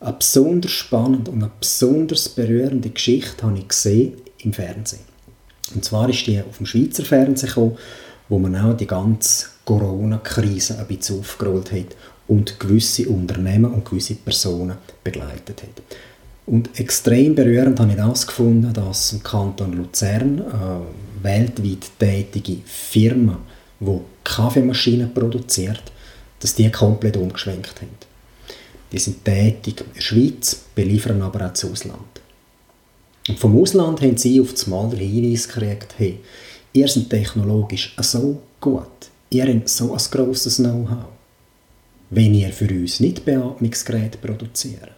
Eine 0.00 0.12
besonders 0.12 0.72
spannende 0.72 1.30
und 1.30 1.42
eine 1.42 1.52
besonders 1.58 2.28
berührende 2.28 2.90
Geschichte 2.90 3.42
habe 3.42 3.58
ich 3.58 3.68
gesehen 3.68 4.14
im 4.38 4.52
Fernsehen. 4.52 5.02
Und 5.74 5.84
zwar 5.84 6.08
ist 6.08 6.26
die 6.26 6.40
auf 6.40 6.58
dem 6.58 6.66
Schweizer 6.66 7.04
Fernsehen 7.04 7.48
gekommen, 7.48 7.78
wo 8.28 8.38
man 8.38 8.56
auch 8.56 8.76
die 8.76 8.86
ganze 8.86 9.46
Corona-Krise 9.64 10.78
ein 10.78 10.86
bisschen 10.86 11.20
aufgerollt 11.20 11.72
hat 11.72 11.96
und 12.28 12.58
gewisse 12.60 13.08
Unternehmen 13.08 13.72
und 13.72 13.84
gewisse 13.84 14.14
Personen 14.16 14.76
begleitet 15.02 15.62
hat. 15.62 15.82
Und 16.46 16.78
extrem 16.78 17.34
berührend 17.34 17.80
habe 17.80 17.90
ich 17.90 17.96
das 17.96 18.26
gefunden, 18.26 18.72
dass 18.72 19.12
im 19.12 19.22
Kanton 19.22 19.72
Luzern 19.72 20.40
eine 20.40 20.80
weltweit 21.20 21.90
tätige 21.98 22.58
Firma, 22.64 23.40
die 23.80 24.00
Kaffeemaschinen 24.22 25.12
produziert, 25.12 25.82
dass 26.38 26.54
die 26.54 26.70
komplett 26.70 27.16
umgeschwenkt 27.16 27.80
haben. 27.80 27.90
Die 28.92 28.98
sind 28.98 29.24
tätig 29.24 29.80
in 29.80 29.92
der 29.92 30.00
Schweiz, 30.00 30.60
beliefern 30.74 31.20
aber 31.20 31.46
auch 31.46 31.50
das 31.50 31.64
Ausland. 31.64 32.20
Und 33.28 33.38
vom 33.40 33.60
Ausland 33.60 34.00
haben 34.00 34.16
sie 34.16 34.40
auf 34.40 34.52
das 34.52 34.68
Mal 34.68 34.88
den 34.90 35.00
Hinweis 35.00 35.48
gekriegt, 35.48 35.94
hey, 35.98 36.20
ihr 36.72 36.86
seid 36.86 37.10
technologisch 37.10 37.92
so 38.00 38.40
gut, 38.60 38.86
ihr 39.30 39.48
habt 39.52 39.68
so 39.68 39.92
ein 39.92 40.00
grosses 40.12 40.56
Know-how, 40.58 41.06
wenn 42.10 42.34
ihr 42.34 42.52
für 42.52 42.68
uns 42.68 43.00
nicht 43.00 43.24
Beatmungsgeräte 43.24 44.18
produziert 44.18 44.95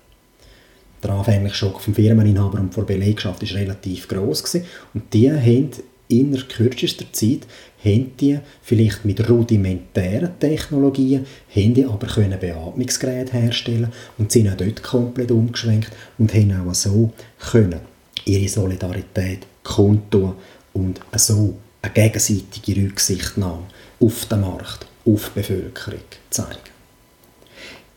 der 1.02 1.10
anfängliche 1.10 1.54
Schock 1.54 1.80
vom 1.80 1.94
Firmeninhaber 1.94 2.60
und 2.60 2.76
der 2.76 2.82
Belegschaft 2.82 3.42
ist 3.42 3.54
relativ 3.54 4.08
groß 4.08 4.42
gewesen. 4.42 4.66
und 4.94 5.12
die 5.12 5.30
haben 5.30 5.70
in 6.08 6.32
der 6.32 6.42
kürzester 6.42 7.04
Zeit 7.12 7.40
haben 7.84 8.12
die 8.18 8.38
vielleicht 8.62 9.04
mit 9.04 9.28
rudimentären 9.28 10.38
Technologien 10.40 11.26
haben 11.54 11.74
die 11.74 11.84
aber 11.84 12.06
können 12.06 12.38
Beatmungsgeräte 12.38 13.32
herstellen 13.34 13.92
und 14.16 14.32
sind 14.32 14.48
auch 14.48 14.56
dort 14.56 14.82
komplett 14.82 15.30
umgeschwenkt 15.30 15.90
und 16.18 16.32
haben 16.34 16.68
auch 16.68 16.74
so 16.74 17.12
können 17.50 17.80
ihre 18.24 18.48
Solidarität 18.48 19.46
kundtun 19.62 20.34
und 20.72 21.00
so 21.16 21.56
eine 21.82 21.92
gegenseitige 21.92 22.82
Rücksichtnahme 22.82 23.66
auf 24.00 24.26
den 24.26 24.40
Markt, 24.40 24.86
auf 25.04 25.30
die 25.30 25.40
Bevölkerung 25.40 26.00
zeigen. 26.30 26.77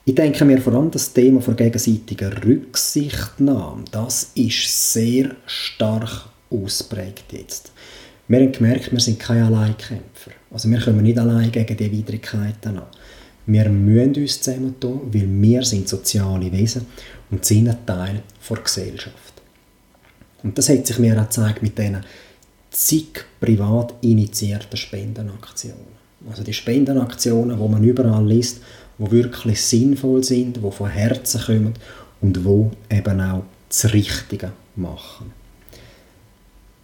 Ich 0.04 0.16
denke 0.16 0.46
mir 0.46 0.60
vor 0.60 0.74
allem 0.74 0.90
das 0.90 1.14
Thema 1.14 1.42
von 1.42 1.56
gegenseitiger 1.56 2.44
Rücksichtnahme, 2.44 3.84
das 3.92 4.32
ist 4.34 4.94
sehr 4.94 5.36
stark 5.46 6.26
ausprägt 6.50 7.32
jetzt. 7.32 7.72
Wir 8.28 8.40
haben 8.40 8.52
gemerkt, 8.52 8.92
wir 8.92 9.00
sind 9.00 9.20
keine 9.20 9.46
Alleinkämpfer. 9.46 10.32
Also 10.50 10.70
wir 10.70 10.80
kommen 10.80 11.04
nicht 11.04 11.20
allein 11.20 11.52
gegen 11.52 11.78
die 11.78 11.92
Widrigkeiten 11.92 12.80
an. 12.80 12.88
Wir 13.46 13.70
müssen 13.70 14.16
uns 14.16 14.42
zusammentun, 14.42 15.02
weil 15.14 15.28
wir 15.30 15.64
sind 15.64 15.88
soziale 15.88 16.52
Wesen 16.52 16.88
und 17.30 17.46
sind 17.46 17.70
ein 17.70 17.86
Teil 17.86 18.24
der 18.50 18.58
Gesellschaft. 18.58 19.34
Und 20.42 20.58
das 20.58 20.70
hat 20.70 20.88
sich 20.88 20.98
mir 20.98 21.16
auch 21.20 21.26
gezeigt 21.26 21.62
mit 21.62 21.78
diesen 21.78 22.04
zig 22.72 23.24
privat 23.40 23.94
initiierten 24.02 24.78
Spendenaktionen. 24.78 26.02
Also 26.30 26.44
die 26.44 26.54
Spendenaktionen, 26.54 27.60
wo 27.60 27.68
man 27.68 27.84
überall 27.84 28.26
liest, 28.26 28.62
die 29.02 29.12
wirklich 29.12 29.62
sinnvoll 29.62 30.24
sind, 30.24 30.58
die 30.58 30.72
von 30.72 30.90
Herzen 30.90 31.42
kommen 31.42 31.74
und 32.22 32.38
die 32.38 32.96
eben 32.96 33.22
auch 33.22 33.44
das 33.68 33.94
Richtige 33.94 34.52
machen. 34.76 35.32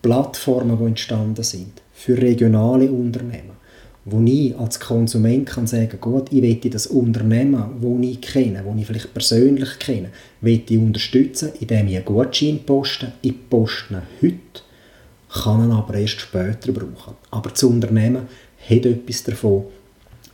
Plattformen, 0.02 0.78
die 0.80 0.86
entstanden 0.86 1.44
sind 1.44 1.82
für 1.94 2.18
regionale 2.18 2.92
Unternehmen, 2.92 3.58
wo 4.06 4.22
ich 4.22 4.58
als 4.58 4.80
Konsument 4.80 5.48
kann 5.48 5.68
sagen, 5.68 6.00
gut, 6.00 6.32
ich 6.32 6.42
möchte 6.42 6.70
das 6.70 6.88
Unternehmen, 6.88 7.64
das 7.82 8.10
ich 8.10 8.22
kenne, 8.22 8.64
das 8.66 8.78
ich 8.78 8.88
vielleicht 8.88 9.14
persönlich 9.14 9.80
kenne, 9.80 10.10
möchte 10.42 10.74
ich 10.74 10.80
unterstützen, 10.80 11.50
indem 11.60 11.88
ich 11.88 11.98
einen 11.98 12.06
Gutschein 12.06 12.60
poste. 12.66 13.12
Ich 13.22 13.50
poste 13.50 13.96
ihn 13.96 14.02
heute, 14.22 15.42
kann 15.44 15.66
ihn 15.66 15.72
aber 15.72 15.96
erst 15.96 16.22
später 16.22 16.72
brauchen. 16.72 17.16
Aber 17.32 17.50
das 17.50 17.64
Unternehmen 17.64 18.28
hat 18.70 18.86
etwas 18.86 19.24
davon, 19.24 19.66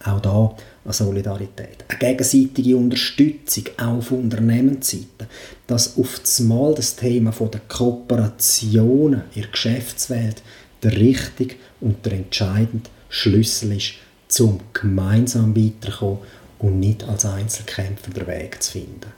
auch 0.05 0.19
da 0.19 0.55
eine 0.83 0.93
Solidarität, 0.93 1.86
eine 1.88 2.00
gegenseitige 2.00 2.77
Unterstützung 2.77 3.65
auf 3.77 4.12
Unternehmensseite, 4.12 5.27
dass 5.67 5.98
auf 5.98 6.19
das 6.19 6.39
Mal 6.41 6.74
das 6.75 6.95
Thema 6.95 7.31
der 7.31 7.62
Kooperationen 7.67 9.24
in 9.33 9.41
der 9.41 9.51
Geschäftswelt 9.51 10.41
der 10.81 10.91
richtige 10.98 11.55
und 11.79 12.05
der 12.05 12.13
entscheidende 12.13 12.89
Schlüssel 13.10 13.77
ist, 13.77 13.93
zum 14.27 14.60
gemeinsam 14.74 15.55
weiterzukommen 15.55 16.19
und 16.60 16.79
nicht 16.79 17.03
als 17.03 17.25
Einzelkämpfer 17.25 18.12
den 18.12 18.27
Weg 18.27 18.62
zu 18.62 18.74
finden. 18.74 19.12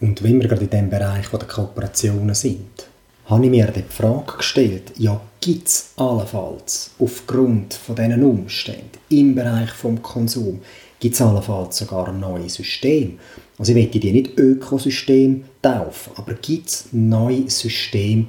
Und 0.00 0.22
wenn 0.22 0.40
wir 0.40 0.48
gerade 0.48 0.64
in 0.64 0.70
dem 0.70 0.90
Bereich 0.90 1.28
der 1.28 1.40
Kooperationen 1.40 2.34
sind, 2.34 2.89
habe 3.26 3.44
ich 3.44 3.50
mir 3.50 3.66
die 3.68 3.82
Frage 3.82 4.38
gestellt, 4.38 4.92
ja, 4.96 5.20
gibt 5.40 5.68
es 5.68 5.92
allenfalls 5.96 6.90
aufgrund 6.98 7.74
von 7.74 7.96
diesen 7.96 8.22
Umständen 8.22 8.98
im 9.08 9.34
Bereich 9.34 9.70
des 9.70 10.02
Konsums, 10.02 10.60
gibt 10.98 11.14
es 11.14 11.20
allenfalls 11.20 11.78
sogar 11.78 12.12
neue 12.12 12.48
Systeme? 12.48 13.14
Also 13.58 13.72
ich 13.72 13.78
möchte 13.78 14.00
die 14.00 14.12
nicht 14.12 14.38
Ökosystem 14.38 15.44
taufen, 15.62 16.12
aber 16.16 16.34
gibt 16.34 16.68
es 16.68 16.88
neue 16.92 17.48
Systeme 17.48 18.26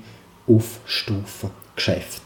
auf 0.47 0.79
Stufe 0.85 1.49
Geschäft? 1.75 2.21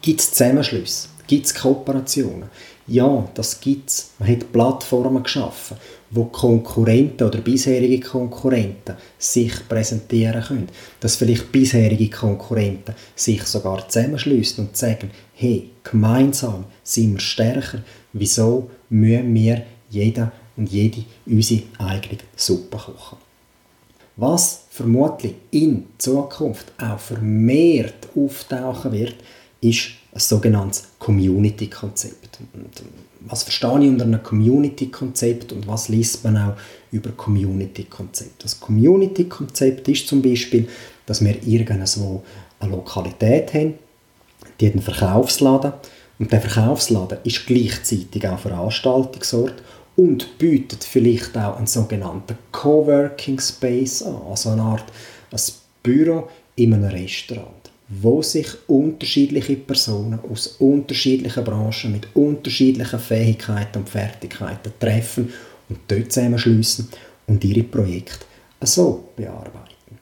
Gibt 0.00 0.20
es 0.20 0.32
Zusammenschlüsse? 0.32 1.08
Gibt 1.26 1.46
es 1.46 1.54
Kooperationen? 1.54 2.50
Ja, 2.86 3.28
das 3.34 3.60
gibt 3.60 3.90
es. 3.90 4.10
Man 4.18 4.28
hat 4.28 4.50
Plattformen 4.52 5.22
geschaffen, 5.22 5.76
wo 6.10 6.24
Konkurrenten 6.24 7.26
oder 7.26 7.38
bisherige 7.38 8.00
Konkurrenten 8.00 8.96
sich 9.18 9.52
präsentieren 9.68 10.42
können. 10.42 10.68
Dass 10.98 11.16
vielleicht 11.16 11.52
bisherige 11.52 12.10
Konkurrenten 12.10 12.94
sich 13.14 13.44
sogar 13.44 13.88
zusammenschließen 13.88 14.66
und 14.66 14.76
sagen, 14.76 15.10
hey, 15.34 15.70
gemeinsam 15.84 16.64
sind 16.82 17.14
wir 17.14 17.20
stärker. 17.20 17.82
Wieso 18.12 18.70
müssen 18.88 19.34
wir 19.34 19.62
jeder 19.88 20.32
und 20.56 20.70
jede 20.70 21.04
unsere 21.24 21.62
eigene 21.78 22.18
Suppe 22.34 22.78
kochen? 22.78 23.18
Was 24.16 24.64
vermutlich 24.70 25.34
in 25.52 25.86
Zukunft 25.98 26.72
auch 26.78 26.98
vermehrt 26.98 28.08
auftauchen 28.14 28.92
wird, 28.92 29.14
ist 29.60 29.90
ein 30.12 30.20
sogenanntes 30.20 30.88
Community-Konzept. 31.02 32.38
Was 33.22 33.42
verstehe 33.42 33.80
ich 33.80 33.88
unter 33.88 34.04
einem 34.04 34.22
Community-Konzept 34.22 35.52
und 35.52 35.66
was 35.66 35.88
liest 35.88 36.22
man 36.22 36.36
auch 36.36 36.54
über 36.92 37.10
Community-Konzept? 37.10 38.44
Das 38.44 38.60
Community-Konzept 38.60 39.88
ist 39.88 40.06
zum 40.06 40.22
Beispiel, 40.22 40.68
dass 41.06 41.24
wir 41.24 41.42
irgendwo 41.44 42.22
eine 42.60 42.70
Lokalität 42.70 43.52
haben, 43.52 43.74
die 44.60 44.66
hat 44.68 44.74
einen 44.74 44.82
Verkaufsladen 44.82 45.72
und 46.20 46.30
der 46.30 46.40
Verkaufsladen 46.40 47.18
ist 47.24 47.46
gleichzeitig 47.46 48.28
auch 48.28 48.38
Veranstaltungsort 48.38 49.54
und 49.96 50.38
bietet 50.38 50.84
vielleicht 50.84 51.36
auch 51.36 51.56
einen 51.56 51.66
sogenannten 51.66 52.38
Coworking 52.52 53.40
Space 53.40 54.04
an, 54.04 54.22
also 54.30 54.50
eine 54.50 54.62
Art 54.62 54.84
ein 55.32 55.40
Büro 55.82 56.28
in 56.54 56.74
einem 56.74 56.84
Restaurant 56.84 57.61
wo 58.00 58.22
sich 58.22 58.46
unterschiedliche 58.68 59.56
Personen 59.56 60.18
aus 60.30 60.56
unterschiedlichen 60.58 61.44
Branchen 61.44 61.92
mit 61.92 62.06
unterschiedlichen 62.14 62.98
Fähigkeiten 62.98 63.78
und 63.78 63.88
Fertigkeiten 63.88 64.72
treffen 64.80 65.32
und 65.68 65.78
dort 65.88 66.10
zusammenschliessen 66.10 66.88
und 67.26 67.44
ihre 67.44 67.64
Projekte 67.64 68.24
so 68.62 69.08
bearbeiten. 69.14 69.98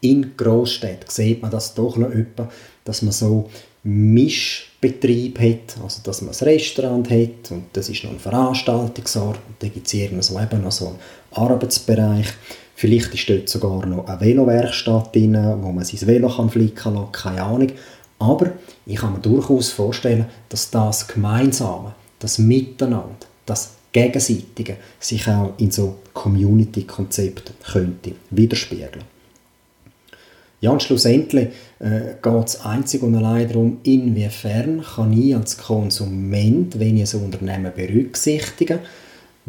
In 0.00 0.36
Großstädten 0.36 1.08
sieht 1.08 1.42
man 1.42 1.50
das 1.50 1.74
doch 1.74 1.96
noch 1.96 2.10
etwa, 2.10 2.50
dass 2.84 3.02
man 3.02 3.12
so 3.12 3.48
Mischbetrieb 3.84 5.38
hat, 5.38 5.80
also 5.82 6.00
dass 6.02 6.22
man 6.22 6.34
ein 6.34 6.44
Restaurant 6.44 7.10
hat 7.10 7.50
und 7.50 7.64
das 7.72 7.88
ist 7.88 8.02
noch 8.04 8.10
ein 8.10 8.18
Veranstaltungsort 8.18 9.38
und 9.48 9.54
dann 9.60 9.72
gibt 9.72 9.86
es 9.86 9.94
eben 9.94 10.16
noch 10.62 10.72
so 10.72 10.88
einen 10.88 10.98
Arbeitsbereich 11.30 12.26
Vielleicht 12.80 13.12
ist 13.12 13.28
dort 13.28 13.48
sogar 13.48 13.84
noch 13.86 14.06
eine 14.06 14.20
Velowerkstatt 14.20 15.12
drin, 15.12 15.34
wo 15.62 15.72
man 15.72 15.84
sein 15.84 16.06
Velo 16.06 16.28
kann 16.28 16.48
flicken 16.48 16.76
kann, 16.76 17.10
keine 17.10 17.42
Ahnung. 17.42 17.72
Aber 18.20 18.52
ich 18.86 18.94
kann 18.94 19.14
mir 19.14 19.18
durchaus 19.18 19.70
vorstellen, 19.70 20.26
dass 20.48 20.70
das 20.70 21.08
Gemeinsame, 21.08 21.96
das 22.20 22.38
Miteinander, 22.38 23.16
das 23.46 23.72
Gegenseitige 23.90 24.76
sich 25.00 25.26
auch 25.26 25.54
in 25.58 25.72
so 25.72 25.96
Community-Konzepten 26.14 27.54
könnte 27.64 28.12
widerspiegeln. 28.30 29.02
Ja, 30.60 30.70
und 30.70 30.80
schlussendlich 30.80 31.48
äh, 31.80 32.14
geht 32.22 32.46
es 32.46 32.60
einzig 32.60 33.02
und 33.02 33.16
allein 33.16 33.48
darum, 33.48 33.78
inwiefern 33.82 34.84
kann 34.84 35.12
ich 35.12 35.34
als 35.34 35.58
Konsument, 35.58 36.78
wenn 36.78 36.96
ich 36.96 37.12
ein 37.12 37.24
Unternehmen 37.24 37.72
berücksichtige, 37.74 38.78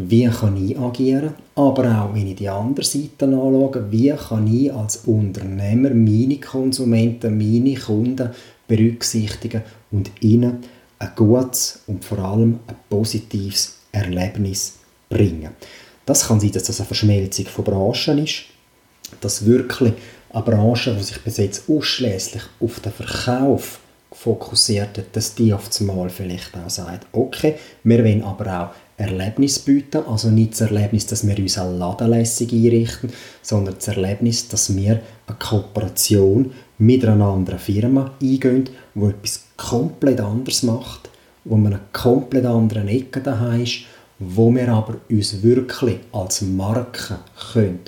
wie 0.01 0.29
kann 0.29 0.56
ich 0.56 0.79
agieren, 0.79 1.34
aber 1.56 1.84
auch, 2.01 2.15
wenn 2.15 2.27
ich 2.27 2.38
die 2.38 2.48
andere 2.48 2.86
Seite 2.86 3.25
anschaue, 3.25 3.86
wie 3.91 4.12
kann 4.12 4.48
ich 4.48 4.74
als 4.74 4.98
Unternehmer 5.06 5.89
meine 5.89 6.39
Konsumenten, 6.39 7.38
meine 7.38 7.77
Kunden 7.77 8.29
berücksichtigen 8.65 9.62
und 9.91 10.10
ihnen 10.22 10.60
ein 11.00 11.12
gutes 11.18 11.82
und 11.88 12.06
vor 12.06 12.20
allem 12.20 12.60
ein 12.68 12.75
positives 12.89 13.75
Erlebnis 13.91 14.77
bringen. 15.10 15.50
Das 16.06 16.27
kann 16.27 16.39
sein, 16.39 16.51
dass 16.51 16.63
das 16.63 16.79
eine 16.79 16.88
Verschmelzung 16.88 17.46
von 17.48 17.65
Branchen 17.65 18.19
ist, 18.19 18.43
dass 19.19 19.45
wirklich 19.45 19.93
eine 20.30 20.43
Branche, 20.43 20.95
die 20.95 21.04
sich 21.04 21.21
bis 21.21 21.38
jetzt 21.38 21.69
ausschließlich 21.69 22.43
auf 22.62 22.80
den 22.80 22.93
Verkauf 22.93 23.80
fokussiert 24.13 24.97
hat, 24.97 25.13
dass 25.15 25.36
die 25.36 25.54
auf 25.54 25.69
einmal 25.78 26.10
vielleicht 26.10 26.56
auch 26.56 26.69
sagt, 26.69 27.06
okay, 27.12 27.56
wir 27.84 28.04
wollen 28.04 28.23
aber 28.23 28.62
auch 28.62 28.88
Erlebnis 28.99 29.59
bieten. 29.59 30.03
Also 30.07 30.29
nicht 30.29 30.51
das 30.51 30.62
Erlebnis, 30.62 31.05
dass 31.05 31.25
wir 31.25 31.38
uns 31.38 31.57
eine 31.57 31.77
Ladenlässig 31.77 32.51
einrichten, 32.51 33.12
sondern 33.41 33.75
das 33.75 33.88
Erlebnis, 33.88 34.47
dass 34.47 34.75
wir 34.75 35.01
eine 35.27 35.38
Kooperation 35.38 36.51
mit 36.77 37.05
einer 37.05 37.25
anderen 37.25 37.59
Firma 37.59 38.12
eingehen, 38.21 38.69
die 38.93 39.05
etwas 39.05 39.45
komplett 39.57 40.19
anderes 40.19 40.63
macht, 40.63 41.09
wo 41.45 41.55
man 41.55 41.73
eine 41.73 41.81
komplett 41.93 42.45
andere 42.45 42.88
Ecke 42.88 43.21
daheim 43.21 43.63
ist, 43.63 43.81
wo 44.19 44.53
wir 44.53 44.67
aber 44.69 44.97
uns 45.09 45.41
wirklich 45.41 45.99
als 46.12 46.41
Marke 46.41 47.19
können 47.53 47.79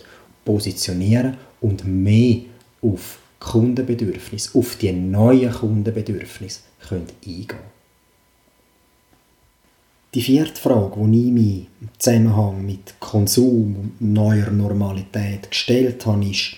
positionieren 0.45 1.37
und 1.59 1.85
mehr 1.85 2.37
auf 2.81 3.19
Kundenbedürfnis, 3.39 4.55
auf 4.55 4.77
die 4.77 4.91
neuen 4.91 5.51
Kundenbedürfnisse 5.51 6.61
können 6.87 7.07
eingehen 7.25 7.80
die 10.13 10.21
vierte 10.21 10.59
Frage, 10.59 10.99
die 11.07 11.27
ich 11.27 11.31
mir 11.31 11.65
im 11.79 11.89
Zusammenhang 11.97 12.65
mit 12.65 12.99
Konsum 12.99 13.75
und 13.75 14.01
neuer 14.01 14.51
Normalität 14.51 15.49
gestellt 15.49 16.05
habe, 16.05 16.25
ist, 16.25 16.57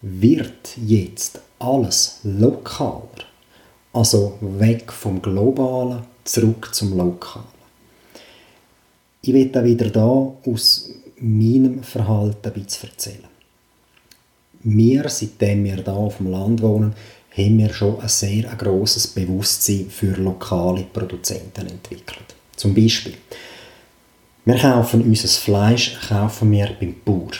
wird 0.00 0.76
jetzt 0.76 1.40
alles 1.58 2.20
lokaler? 2.22 3.26
Also 3.92 4.38
weg 4.40 4.92
vom 4.92 5.20
Globalen, 5.20 6.04
zurück 6.24 6.74
zum 6.74 6.96
Lokalen. 6.96 7.58
Ich 9.20 9.34
will 9.34 9.48
da 9.48 9.62
wieder 9.64 9.90
da 9.90 10.32
aus 10.46 10.90
meinem 11.20 11.82
Verhalten 11.82 12.52
bisschen 12.52 12.88
erzählen. 12.90 13.28
Wir, 14.60 15.08
seitdem 15.08 15.64
wir 15.64 15.76
hier 15.76 15.88
auf 15.88 16.16
dem 16.16 16.30
Land 16.30 16.62
wohnen, 16.62 16.94
haben 17.36 17.58
wir 17.58 17.72
schon 17.72 18.00
ein 18.00 18.08
sehr 18.08 18.44
grosses 18.56 19.06
Bewusstsein 19.06 19.90
für 19.90 20.12
lokale 20.16 20.84
Produzenten 20.84 21.66
entwickelt. 21.66 22.37
Zum 22.58 22.74
Beispiel, 22.74 23.14
wir 24.44 24.58
kaufen 24.58 25.02
unser 25.02 25.28
Fleisch 25.28 25.96
kaufen 26.08 26.50
wir 26.50 26.70
beim 26.80 26.96
Bauer. 27.04 27.30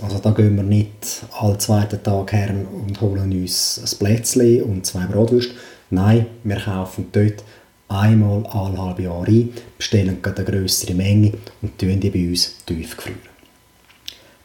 Also 0.00 0.20
da 0.20 0.30
gehen 0.30 0.54
wir 0.54 0.62
nicht 0.62 1.24
alle 1.36 1.58
zweiten 1.58 2.00
Tag 2.00 2.32
her 2.32 2.54
und 2.72 3.00
holen 3.00 3.32
uns 3.32 3.80
ein 3.82 3.98
Plätzchen 3.98 4.62
und 4.62 4.86
zwei 4.86 5.06
Bratwürste. 5.06 5.54
Nein, 5.90 6.26
wir 6.44 6.60
kaufen 6.60 7.08
dort 7.10 7.42
einmal 7.88 8.46
alle 8.46 8.78
halbe 8.80 9.02
Jahre 9.02 9.26
ein, 9.26 9.52
bestellen 9.76 10.18
eine 10.22 10.44
größere 10.44 10.94
Menge 10.94 11.32
und 11.60 11.76
tun 11.76 11.98
die 11.98 12.10
bei 12.10 12.28
uns 12.28 12.54
tiefgefrieren. 12.64 13.18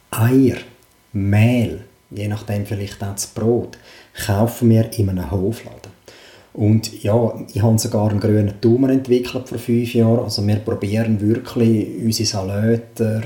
Eier, 0.09 0.57
Mehl, 1.11 1.83
je 2.09 2.27
nachdem 2.27 2.65
vielleicht 2.65 3.03
auch 3.03 3.13
das 3.13 3.27
Brot, 3.27 3.77
kaufen 4.25 4.71
wir 4.71 4.91
in 4.97 5.09
einem 5.09 5.29
Hofladen. 5.29 5.92
Und 6.53 7.01
ja, 7.03 7.33
ich 7.51 7.61
habe 7.61 7.79
sogar 7.79 8.09
einen 8.09 8.19
grünen 8.19 8.53
Daumen 8.61 8.91
entwickelt 8.91 9.49
vor 9.49 9.57
fünf 9.57 9.93
Jahren. 9.93 10.23
Also 10.23 10.45
wir 10.45 10.57
probieren 10.57 11.19
wirklich 11.19 11.87
unsere 12.03 12.27
Salate, 12.27 13.23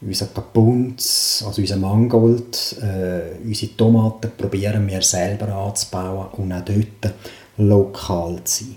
unsere 0.00 0.30
Kapunz, 0.30 1.44
also 1.46 1.62
unser 1.62 1.76
Mangold, 1.76 2.76
äh, 2.82 3.44
unsere 3.44 3.76
Tomaten 3.76 4.32
probieren 4.36 4.86
wir 4.88 5.00
selber 5.02 5.48
anzubauen 5.54 6.26
und 6.32 6.52
auch 6.52 6.64
dort 6.64 7.14
lokal 7.58 8.40
zu 8.44 8.64
sein. 8.64 8.76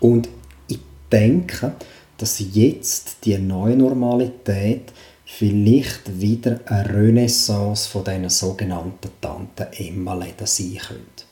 Und 0.00 0.28
ich 0.68 0.78
denke, 1.10 1.72
dass 2.18 2.42
jetzt 2.52 3.24
die 3.24 3.38
neue 3.38 3.76
Normalität 3.76 4.92
vielleicht 5.24 6.20
wieder 6.20 6.60
eine 6.66 6.88
Renaissance 6.92 7.88
von 7.88 8.04
diesen 8.04 8.28
sogenannten 8.28 9.08
Tante-Emma-Läden 9.20 10.46
sein 10.46 10.76
könnte. 10.76 11.29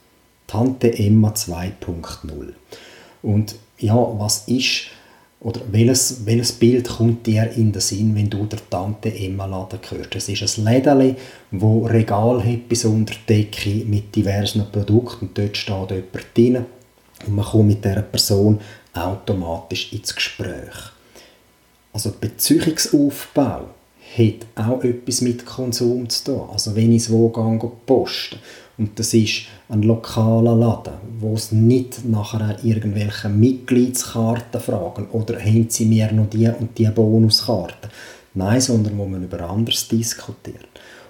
Tante 0.48 0.98
Emma 0.98 1.28
2.0. 1.28 2.54
Und 3.22 3.54
ja, 3.78 3.94
was 3.94 4.48
ist 4.48 4.86
oder 5.40 5.60
welches, 5.70 6.26
welches 6.26 6.52
Bild 6.52 6.88
kommt 6.88 7.26
dir 7.26 7.48
in 7.52 7.70
den 7.70 7.80
Sinn, 7.80 8.16
wenn 8.16 8.30
du 8.30 8.46
der 8.46 8.58
Tante 8.70 9.14
Emma 9.14 9.44
Laden 9.44 9.78
hörst? 9.90 10.16
Es 10.16 10.28
ist 10.28 10.58
ein 10.58 10.64
Lädeli, 10.64 11.14
wo 11.52 11.86
Regal 11.86 12.42
hat 12.42 12.68
bis 12.68 12.86
unter 12.86 13.14
Decke 13.28 13.84
mit 13.84 14.16
diversen 14.16 14.64
Produkten 14.72 15.26
und 15.26 15.38
dort 15.38 15.56
steht 15.56 15.90
jemand 15.90 16.36
drin 16.36 16.64
und 17.26 17.36
man 17.36 17.44
kommt 17.44 17.68
mit 17.68 17.84
dieser 17.84 18.02
Person 18.02 18.58
automatisch 18.94 19.92
ins 19.92 20.14
Gespräch. 20.14 20.92
Also 21.92 22.12
Beziehungsaufbau 22.18 23.68
hat 24.16 24.46
auch 24.56 24.82
etwas 24.82 25.20
mit 25.20 25.44
Konsum 25.44 26.08
zu 26.08 26.24
tun. 26.24 26.48
Also 26.50 26.74
wenn 26.74 26.92
ich 26.92 27.02
es 27.02 27.10
wo 27.12 27.28
gehe, 27.28 27.70
posten 27.84 28.38
und 28.78 28.96
das 28.96 29.12
ist 29.12 29.46
ein 29.68 29.82
lokaler 29.82 30.54
Laden, 30.54 30.94
wo 31.18 31.34
es 31.34 31.50
nicht 31.50 32.04
nachher 32.04 32.56
irgendwelche 32.62 33.28
Mitgliedskarten 33.28 34.60
fragen 34.60 35.08
oder 35.10 35.40
haben 35.40 35.68
sie 35.68 35.84
mir 35.84 36.12
noch 36.12 36.30
die 36.30 36.48
und 36.48 36.78
die 36.78 36.86
Bonuskarten. 36.86 37.90
Nein, 38.34 38.60
sondern 38.60 38.96
wo 38.96 39.04
man 39.04 39.24
über 39.24 39.50
anderes 39.50 39.88
diskutiert. 39.88 40.68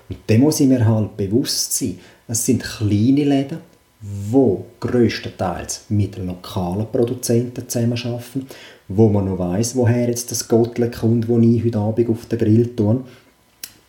Und 0.09 0.19
dem 0.31 0.41
muss 0.41 0.61
ich 0.61 0.67
mir 0.67 0.87
halt 0.87 1.15
bewusst 1.19 1.75
sein. 1.75 1.99
Es 2.27 2.47
sind 2.47 2.63
kleine 2.63 3.25
Läden, 3.25 3.59
wo 4.01 4.65
größtenteils 4.81 5.87
mit 5.91 6.17
lokalen 6.17 6.87
Produzenten 6.91 7.69
zusammenarbeiten, 7.69 8.47
wo 8.89 9.11
man 9.11 9.27
noch 9.27 9.39
weiß, 9.39 9.77
woher 9.77 10.09
jetzt 10.09 10.31
das 10.31 10.49
Gottle 10.49 10.91
kommt, 10.91 11.29
das 11.29 11.43
ich 11.43 11.65
heute 11.65 11.79
Abend 11.79 12.09
auf 12.09 12.25
den 12.27 12.39
Grill 12.39 12.75
tue, 12.75 13.05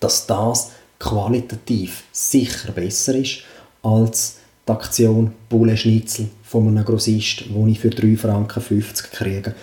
dass 0.01 0.27
das 0.27 0.71
qualitativ 0.97 2.03
sicher 2.11 2.73
besser 2.73 3.15
ist 3.15 3.43
als 3.83 4.37
die 4.67 4.71
Aktion 4.71 5.33
Bullenschnitzel 5.49 6.29
von 6.43 6.67
einem 6.67 6.85
Grossist, 6.85 7.45
wo 7.53 7.67
ich 7.67 7.79
für 7.79 7.89
3,50 7.89 8.17
Franken 8.17 8.93
kriege. 9.11 9.55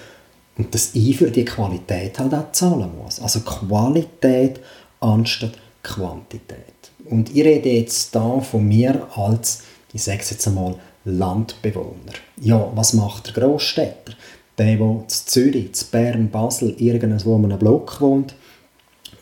Und 0.58 0.74
dass 0.74 0.94
ich 0.94 1.18
für 1.18 1.30
die 1.30 1.44
Qualität 1.44 2.18
halt 2.18 2.34
auch 2.34 2.50
zahlen 2.52 2.90
muss. 3.02 3.20
Also 3.20 3.40
Qualität 3.40 4.60
anstatt 5.00 5.52
Quantität. 5.82 6.56
Und 7.04 7.34
ich 7.34 7.44
rede 7.44 7.68
jetzt 7.68 8.14
da 8.14 8.40
von 8.40 8.66
mir 8.66 9.06
als, 9.16 9.62
ich 9.92 10.02
sage 10.02 10.20
es 10.20 10.30
jetzt 10.30 10.48
einmal, 10.48 10.76
Landbewohner. 11.04 12.12
Ja, 12.40 12.70
was 12.74 12.92
macht 12.94 13.28
der 13.28 13.42
Großstädter? 13.42 14.14
Der, 14.58 14.76
der 14.76 14.80
in 14.80 15.08
Zürich, 15.08 15.66
in 15.66 15.72
Bern, 15.90 16.30
Basel, 16.30 16.74
irgendwo 16.78 17.36
in 17.36 17.44
einem 17.44 17.58
Block 17.58 18.00
wohnt, 18.00 18.34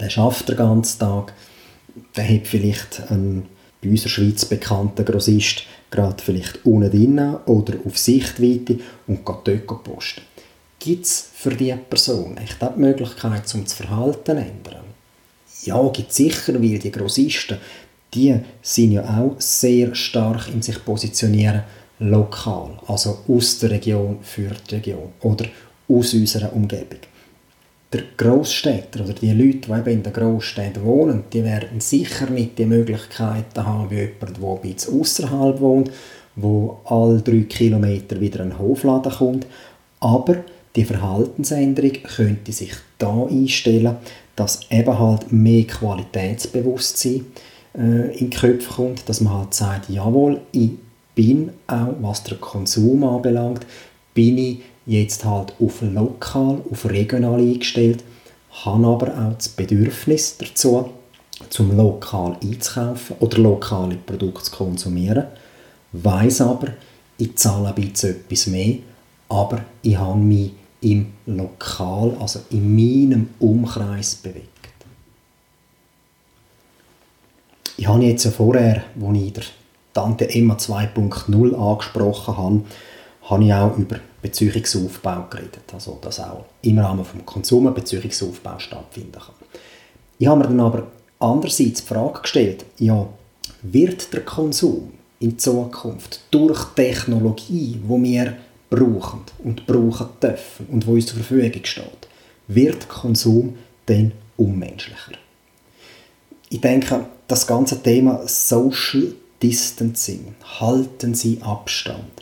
der 0.00 0.08
schafft 0.08 0.48
den 0.48 0.56
ganzen 0.56 1.00
Tag, 1.00 1.34
der 2.16 2.28
hat 2.28 2.46
vielleicht 2.46 3.10
einen 3.10 3.46
bei 3.84 3.90
unserer 3.90 4.08
Schweiz 4.08 4.44
bekannten 4.44 5.04
Grossist 5.04 5.64
gerade 5.90 6.22
vielleicht 6.22 6.64
unten 6.64 6.90
drin 6.90 7.36
oder 7.46 7.74
auf 7.84 7.98
Sichtweite 7.98 8.78
und 9.06 9.24
geht 9.24 9.66
dort 9.68 9.84
posten. 9.84 10.22
Gibt 10.78 11.06
es 11.06 11.30
für 11.34 11.54
diese 11.54 11.76
Person 11.76 12.36
echt 12.36 12.60
die 12.60 12.80
Möglichkeit, 12.80 13.54
um 13.54 13.64
das 13.64 13.74
Verhalten 13.74 14.24
zu 14.24 14.32
ändern? 14.32 14.84
Ja, 15.62 15.88
gibt 15.88 16.10
es 16.10 16.16
sicher, 16.16 16.54
weil 16.54 16.78
die 16.78 16.90
Grossisten, 16.90 17.58
die 18.12 18.38
sind 18.60 18.92
ja 18.92 19.02
auch 19.02 19.36
sehr 19.38 19.94
stark 19.94 20.48
in 20.52 20.62
sich 20.62 20.84
positionieren, 20.84 21.62
lokal, 22.00 22.78
also 22.86 23.20
aus 23.28 23.58
der 23.60 23.70
Region 23.70 24.18
für 24.22 24.50
die 24.68 24.74
Region 24.74 25.12
oder 25.22 25.46
aus 25.88 26.12
unserer 26.12 26.52
Umgebung. 26.52 27.00
Der 27.94 28.02
Großstädter 28.16 29.04
oder 29.04 29.12
die 29.12 29.30
Leute, 29.30 29.68
die 29.68 29.72
eben 29.72 29.86
in 29.86 30.02
den 30.02 30.12
Großstädten 30.12 30.84
wohnen, 30.84 31.22
die 31.32 31.44
werden 31.44 31.80
sicher 31.80 32.28
nicht 32.28 32.58
die 32.58 32.66
Möglichkeiten 32.66 33.64
haben 33.64 33.88
wie 33.88 34.00
jemand, 34.00 34.36
der 34.36 34.48
ein 34.48 34.60
bisschen 34.60 35.00
außerhalb 35.00 35.60
wohnt, 35.60 35.92
wo 36.34 36.80
alle 36.86 37.20
drei 37.20 37.42
Kilometer 37.42 38.20
wieder 38.20 38.40
ein 38.40 38.58
Hofladen 38.58 39.12
kommt. 39.12 39.46
Aber 40.00 40.38
die 40.74 40.84
Verhaltensänderung 40.84 41.92
könnte 42.02 42.50
sich 42.50 42.72
da 42.98 43.26
einstellen, 43.30 43.94
dass 44.34 44.62
eben 44.70 44.98
halt 44.98 45.30
mehr 45.30 45.62
Qualitätsbewusstsein 45.62 47.26
äh, 47.78 48.18
in 48.18 48.30
die 48.30 48.36
Köpfe 48.36 48.72
kommt, 48.72 49.08
dass 49.08 49.20
man 49.20 49.34
halt 49.34 49.54
sagt, 49.54 49.88
jawohl, 49.88 50.40
ich 50.50 50.70
bin 51.14 51.50
auch, 51.68 51.94
was 52.00 52.24
der 52.24 52.38
Konsum 52.38 53.04
anbelangt, 53.04 53.64
bin 54.14 54.36
ich 54.36 54.58
jetzt 54.86 55.24
halt 55.24 55.54
auf 55.60 55.80
lokal, 55.82 56.60
auf 56.70 56.84
regional 56.86 57.40
eingestellt, 57.40 58.04
habe 58.64 58.86
aber 58.86 59.08
auch 59.08 59.34
das 59.34 59.48
Bedürfnis 59.48 60.36
dazu, 60.38 60.90
zum 61.50 61.76
lokal 61.76 62.36
einzukaufen 62.42 63.16
oder 63.20 63.38
lokale 63.38 63.96
Produkte 63.96 64.44
zu 64.44 64.52
konsumieren, 64.52 65.24
weiß 65.92 66.42
aber, 66.42 66.68
ich 67.18 67.36
zahle 67.36 67.68
ein 67.68 67.74
bisschen 67.74 68.10
etwas 68.10 68.46
mehr, 68.46 68.76
aber 69.28 69.64
ich 69.82 69.96
habe 69.96 70.18
mich 70.18 70.52
im 70.80 71.12
Lokal, 71.26 72.16
also 72.20 72.40
in 72.50 72.74
meinem 72.74 73.30
Umkreis 73.38 74.16
bewegt. 74.16 74.48
Ich 77.76 77.88
habe 77.88 78.04
jetzt 78.04 78.24
ja 78.24 78.30
vorher, 78.30 78.84
als 79.00 79.18
ich 79.18 79.32
der 79.32 79.44
Tante 79.92 80.28
Emma 80.28 80.54
2.0 80.54 81.54
angesprochen 81.54 82.36
habe, 82.36 82.62
habe 83.22 83.44
ich 83.44 83.52
auch 83.52 83.76
über 83.76 83.96
Beziehungsaufbau 84.24 85.26
geredet. 85.28 85.64
Also, 85.72 85.98
dass 86.00 86.18
auch 86.18 86.46
im 86.62 86.78
Rahmen 86.78 87.04
des 87.04 87.26
Konsums 87.26 87.68
ein 87.68 87.74
Beziehungsaufbau 87.74 88.58
stattfinden 88.58 89.12
kann. 89.12 89.34
Ich 90.18 90.26
habe 90.26 90.40
mir 90.40 90.44
dann 90.46 90.60
aber 90.60 90.86
andererseits 91.18 91.82
die 91.82 91.86
Frage 91.86 92.22
gestellt, 92.22 92.64
ja, 92.78 93.06
wird 93.60 94.12
der 94.14 94.24
Konsum 94.24 94.92
in 95.20 95.38
Zukunft 95.38 96.20
durch 96.30 96.64
Technologie, 96.74 97.78
wo 97.86 98.02
wir 98.02 98.34
brauchen 98.70 99.20
und 99.42 99.66
brauchen 99.66 100.08
dürfen 100.22 100.66
und 100.70 100.86
wo 100.86 100.92
uns 100.92 101.06
zur 101.06 101.18
Verfügung 101.18 101.64
steht, 101.64 102.08
wird 102.48 102.88
Konsum 102.88 103.56
dann 103.84 104.12
unmenschlicher? 104.38 105.18
Ich 106.48 106.62
denke, 106.62 107.04
das 107.28 107.46
ganze 107.46 107.82
Thema 107.82 108.26
Social 108.26 109.12
Distancing, 109.42 110.34
halten 110.60 111.12
Sie 111.12 111.42
Abstand, 111.42 112.13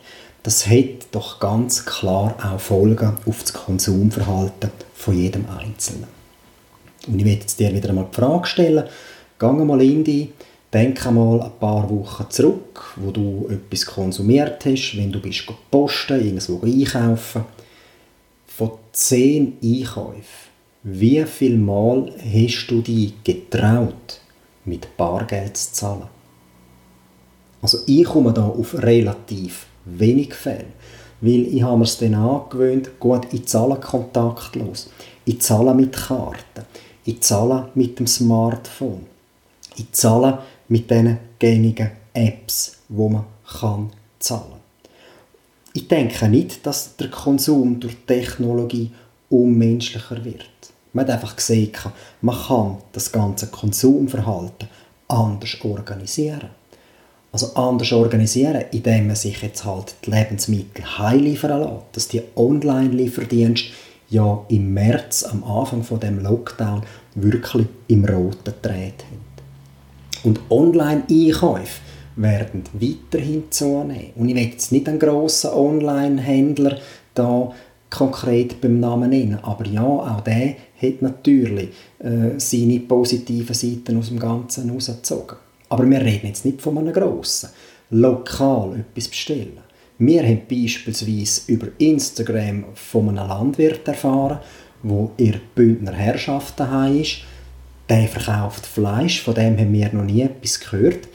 das 0.43 0.67
hat 0.67 1.07
doch 1.13 1.39
ganz 1.39 1.85
klar 1.85 2.35
auch 2.43 2.59
Folgen 2.59 3.17
auf 3.27 3.43
das 3.43 3.53
Konsumverhalten 3.53 4.71
von 4.95 5.17
jedem 5.17 5.47
Einzelnen. 5.49 6.09
Und 7.07 7.19
ich 7.19 7.25
werde 7.25 7.41
jetzt 7.41 7.59
dir 7.59 7.73
wieder 7.73 7.91
einmal 7.91 8.07
die 8.11 8.17
Frage 8.17 8.47
stellen, 8.47 8.85
geh 9.39 9.47
mal 9.47 9.83
in 9.83 10.05
dich, 10.05 10.31
denke 10.73 11.11
mal 11.11 11.41
ein 11.43 11.59
paar 11.61 11.89
Wochen 11.91 12.27
zurück, 12.31 12.95
wo 12.97 13.11
du 13.11 13.49
etwas 13.51 13.87
konsumiert 13.87 14.65
hast, 14.65 14.97
wenn 14.97 15.13
du 15.13 15.21
bist 15.21 15.45
posten, 15.71 16.25
irgendwo 16.25 16.65
einkaufen. 16.65 17.45
Von 18.47 18.73
zehn 18.93 19.57
Einkäufen, 19.63 20.51
wie 20.83 21.25
viel 21.25 21.57
Mal 21.57 22.13
hast 22.19 22.67
du 22.69 22.81
dich 22.83 23.15
getraut, 23.25 24.21
mit 24.65 24.97
Bargeld 24.97 25.57
zu 25.57 25.73
zahlen? 25.73 26.09
Also 27.61 27.79
ich 27.87 28.05
komme 28.05 28.33
da 28.33 28.45
auf 28.45 28.75
relativ 28.75 29.67
wenig 29.85 30.35
Fälle. 30.35 30.67
Weil 31.21 31.47
ich 31.55 31.63
habe 31.63 31.79
mir 31.79 31.85
es 31.85 31.99
dann 31.99 32.15
angewöhnt, 32.15 32.99
gut, 32.99 33.27
ich 33.33 33.47
zahle 33.47 33.77
kontaktlos. 33.77 34.91
Ich 35.25 35.41
zahle 35.41 35.75
mit 35.75 35.93
Karten. 35.93 36.67
Ich 37.05 37.21
zahle 37.21 37.69
mit 37.75 37.99
dem 37.99 38.07
Smartphone. 38.07 39.07
Ich 39.77 39.93
zahle 39.93 40.39
mit 40.69 40.91
diesen 40.91 41.19
gängigen 41.39 41.91
Apps, 42.13 42.79
wo 42.89 43.09
man 43.09 43.25
kann 43.61 43.91
zahlen 44.19 44.61
Ich 45.73 45.89
denke 45.89 46.29
nicht, 46.29 46.67
dass 46.67 46.97
der 46.97 47.11
Konsum 47.11 47.81
durch 47.81 47.97
Technologie 48.07 48.91
unmenschlicher 49.31 50.25
wird. 50.25 50.47
Man 50.93 51.07
hat 51.07 51.15
einfach 51.15 51.37
gesehen, 51.37 51.73
man 52.21 52.37
kann 52.37 52.79
das 52.93 53.11
ganze 53.11 53.47
Konsumverhalten 53.47 54.69
anders 55.09 55.57
organisieren. 55.63 56.51
Also 57.33 57.55
anders 57.55 57.93
organisieren, 57.93 58.65
indem 58.73 59.07
man 59.07 59.17
sich 59.17 59.41
jetzt 59.41 59.65
halt 59.65 59.95
die 60.05 60.11
Lebensmittel 60.11 60.85
heimliefern 60.99 61.61
lässt. 61.61 61.85
Dass 61.93 62.09
die 62.09 62.23
Online-Lieferdienste 62.37 63.71
ja 64.11 64.45
im 64.49 64.75
März, 64.75 65.25
am 65.25 65.43
Anfang 65.43 65.83
von 65.83 65.99
dem 65.99 66.23
Lockdown, 66.23 66.83
wirklich 67.15 67.67
im 67.89 68.05
roten 68.05 68.53
Dreht 68.61 69.05
haben. 69.05 69.23
Und 70.25 70.41
Online-Einkäufe 70.51 71.81
werden 72.17 72.65
weiterhin 72.75 73.45
zunehmen. 73.51 74.11
Und 74.17 74.29
ich 74.29 74.35
will 74.35 74.43
jetzt 74.43 74.71
nicht 74.71 74.87
einen 74.89 74.99
grossen 74.99 75.51
Online-Händler 75.51 76.79
da 77.15 77.53
konkret 77.89 78.61
beim 78.61 78.81
Namen 78.81 79.11
nennen, 79.11 79.39
aber 79.43 79.67
ja, 79.67 79.85
auch 79.85 80.23
der 80.23 80.57
hat 80.81 81.03
natürlich 81.03 81.69
äh, 81.99 82.39
seine 82.39 82.81
positiven 82.81 83.55
Seiten 83.55 83.99
aus 83.99 84.09
dem 84.09 84.19
Ganzen 84.19 84.69
herausgezogen. 84.69 85.37
Aber 85.73 85.89
wir 85.89 86.03
reden 86.03 86.27
jetzt 86.27 86.45
nicht 86.45 86.61
von 86.61 86.77
einem 86.77 86.93
grossen. 86.93 87.49
Lokal 87.89 88.81
etwas 88.81 89.09
bestellen. 89.09 89.57
Wir 89.97 90.23
haben 90.23 90.43
beispielsweise 90.47 91.51
über 91.51 91.69
Instagram 91.79 92.67
von 92.75 93.09
einem 93.09 93.27
Landwirt 93.27 93.89
erfahren, 93.89 94.41
wo 94.83 95.13
ihr 95.17 95.41
Bündner 95.55 95.93
Herrschaft 95.93 96.61
daheim 96.61 97.01
ist. 97.01 97.21
Der 97.89 98.07
verkauft 98.07 98.67
Fleisch, 98.67 99.23
von 99.23 99.35
dem 99.35 99.57
haben 99.57 99.73
wir 99.73 99.91
noch 99.95 100.05
nie 100.05 100.21
etwas 100.21 100.61
gehört. 100.61 101.09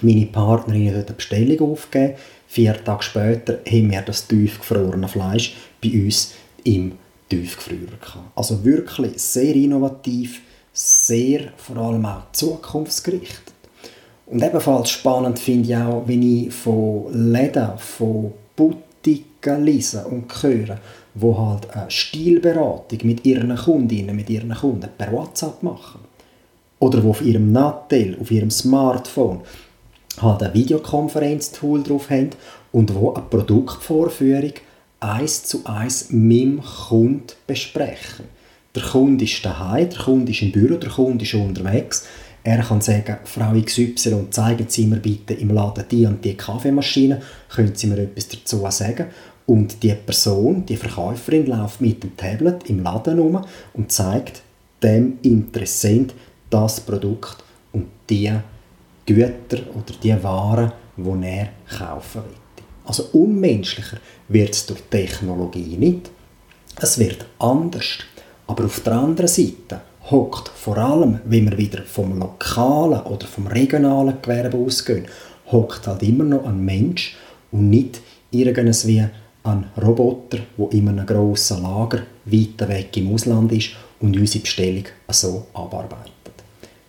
Meine 0.00 0.24
Partnerin 0.24 0.96
hat 0.96 1.08
eine 1.08 1.16
Bestellung 1.16 1.72
aufgegeben. 1.72 2.14
Vier 2.46 2.82
Tage 2.82 3.02
später 3.02 3.58
haben 3.66 3.90
wir 3.90 4.00
das 4.00 4.26
tiefgefrorene 4.26 5.08
Fleisch 5.08 5.54
bei 5.82 5.90
uns 5.90 6.32
im 6.64 6.92
Tiefgefrierer 7.28 7.98
gehabt. 8.00 8.30
Also 8.36 8.64
wirklich 8.64 9.20
sehr 9.20 9.54
innovativ, 9.54 10.40
sehr 10.72 11.52
vor 11.58 11.76
allem 11.76 12.06
auch 12.06 12.32
zukunftsgerichtet. 12.32 13.51
Und 14.32 14.42
ebenfalls 14.42 14.88
spannend 14.88 15.38
finde 15.38 15.68
ich 15.68 15.76
auch, 15.76 16.04
wenn 16.06 16.22
ich 16.22 16.54
von 16.54 17.04
Läden, 17.12 17.76
von 17.76 18.32
Boutiquen 18.56 19.62
lese 19.62 20.06
und 20.06 20.42
höre, 20.42 20.78
wo 21.14 21.38
halt 21.38 21.70
eine 21.76 21.90
Stilberatung 21.90 23.00
mit 23.02 23.26
ihren 23.26 23.54
Kundinnen, 23.54 24.16
mit 24.16 24.30
ihren 24.30 24.54
Kunden 24.54 24.88
per 24.96 25.12
WhatsApp 25.12 25.62
machen. 25.62 26.00
Oder 26.78 27.04
wo 27.04 27.10
auf 27.10 27.20
ihrem 27.20 27.52
Nattel, 27.52 28.16
auf 28.18 28.30
ihrem 28.30 28.50
Smartphone 28.50 29.42
halt 30.22 30.42
ein 30.42 30.54
Videokonferenztool 30.54 31.82
drauf 31.82 32.08
haben 32.08 32.30
und 32.72 32.94
wo 32.94 33.12
eine 33.12 33.26
Produktvorführung 33.28 34.54
eins 35.00 35.44
zu 35.44 35.60
eins 35.66 36.08
mit 36.08 36.40
dem 36.40 36.62
Kunden 36.62 37.34
besprechen. 37.46 38.24
Der 38.74 38.82
Kunde 38.82 39.24
ist 39.24 39.44
daheim, 39.44 39.90
der 39.90 39.98
Kunde 39.98 40.32
ist 40.32 40.40
im 40.40 40.52
Büro, 40.52 40.76
der 40.76 40.88
Kunde 40.88 41.22
ist 41.22 41.34
unterwegs 41.34 42.06
Er 42.44 42.62
kann 42.62 42.80
sagen, 42.80 43.18
Frau 43.24 43.52
XY, 43.52 44.30
zeigen 44.30 44.66
Sie 44.68 44.86
mir 44.86 44.96
bitte 44.96 45.34
im 45.34 45.50
Laden 45.50 45.84
die 45.88 46.06
und 46.06 46.24
die 46.24 46.36
Kaffeemaschine, 46.36 47.22
können 47.48 47.74
Sie 47.74 47.86
mir 47.86 47.98
etwas 47.98 48.28
dazu 48.28 48.66
sagen? 48.70 49.06
Und 49.46 49.82
die 49.82 49.94
Person, 49.94 50.66
die 50.66 50.76
Verkäuferin, 50.76 51.46
läuft 51.46 51.80
mit 51.80 52.02
dem 52.02 52.16
Tablet 52.16 52.68
im 52.68 52.82
Laden 52.82 53.20
um 53.20 53.44
und 53.74 53.92
zeigt 53.92 54.42
dem 54.82 55.18
Interessent 55.22 56.14
das 56.50 56.80
Produkt 56.80 57.44
und 57.72 57.86
die 58.10 58.32
Güter 59.06 59.58
oder 59.74 59.94
die 60.02 60.22
Waren, 60.22 60.72
die 60.96 61.26
er 61.26 61.48
kaufen 61.68 62.22
will. 62.22 62.64
Also 62.84 63.04
unmenschlicher 63.12 63.98
wird 64.28 64.54
es 64.54 64.66
durch 64.66 64.82
Technologie 64.90 65.76
nicht. 65.76 66.10
Es 66.80 66.98
wird 66.98 67.24
anders. 67.38 67.98
Aber 68.46 68.64
auf 68.64 68.80
der 68.80 68.94
anderen 68.94 69.28
Seite 69.28 69.80
hockt 70.10 70.48
vor 70.48 70.78
allem, 70.78 71.20
wenn 71.24 71.50
wir 71.50 71.58
wieder 71.58 71.82
vom 71.82 72.18
lokalen 72.18 73.02
oder 73.02 73.26
vom 73.26 73.46
regionalen 73.46 74.20
Gewerbe 74.20 74.58
ausgehen, 74.58 75.06
hockt 75.50 75.86
halt 75.86 76.02
immer 76.02 76.24
noch 76.24 76.44
ein 76.44 76.64
Mensch 76.64 77.16
und 77.50 77.70
nicht 77.70 78.00
irgendwie 78.30 79.04
ein 79.44 79.64
Roboter, 79.80 80.38
wo 80.56 80.68
in 80.68 80.88
einem 80.88 81.06
grossen 81.06 81.62
Lager 81.62 82.02
weiter 82.24 82.68
weg 82.68 82.96
im 82.96 83.14
Ausland 83.14 83.52
ist 83.52 83.70
und 84.00 84.16
unsere 84.16 84.42
Bestellung 84.42 84.84
so 85.08 85.46
abarbeitet. 85.54 86.12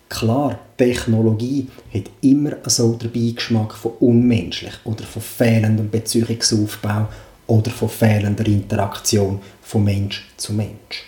Klar, 0.08 0.58
Technologie 0.76 1.68
hat 1.92 2.04
immer 2.20 2.52
so 2.66 2.92
den 2.92 3.10
Beigeschmack 3.10 3.74
von 3.74 3.92
unmenschlich 4.00 4.74
oder 4.84 5.02
von 5.02 5.22
fehlendem 5.22 5.90
Beziehungsaufbau 5.90 7.08
oder 7.46 7.70
von 7.70 7.88
fehlender 7.88 8.46
Interaktion 8.46 9.40
von 9.62 9.84
Mensch 9.84 10.24
zu 10.36 10.52
Mensch. 10.52 11.04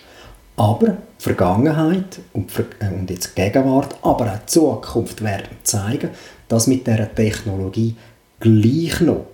Aber 0.56 0.88
die 0.88 1.22
Vergangenheit 1.22 2.18
und, 2.32 2.50
äh, 2.80 2.88
und 2.88 3.10
jetzt 3.10 3.36
die 3.36 3.42
Gegenwart, 3.42 3.96
aber 4.02 4.32
auch 4.32 4.38
die 4.38 4.46
Zukunft 4.46 5.22
werden 5.22 5.56
zeigen, 5.62 6.10
dass 6.48 6.66
mit 6.66 6.86
dieser 6.86 7.14
Technologie 7.14 7.94
gleich 8.40 9.00
noch 9.00 9.26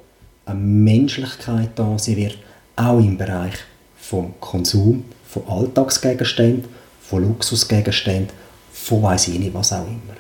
eine 0.47 0.59
Menschlichkeit 0.59 1.71
da 1.77 1.97
sein 1.99 2.17
wird, 2.17 2.39
auch 2.75 2.99
im 2.99 3.17
Bereich 3.17 3.55
vom 3.97 4.35
Konsum, 4.41 5.05
von 5.29 5.47
Alltagsgegenständen, 5.47 6.65
von 7.01 7.23
Luxusgegenständen 7.23 8.43
von 8.83 9.03
weiss 9.03 9.29
ich 9.29 9.39
nicht, 9.39 9.55
was 9.55 9.73
auch 9.73 9.87
immer. 9.87 10.17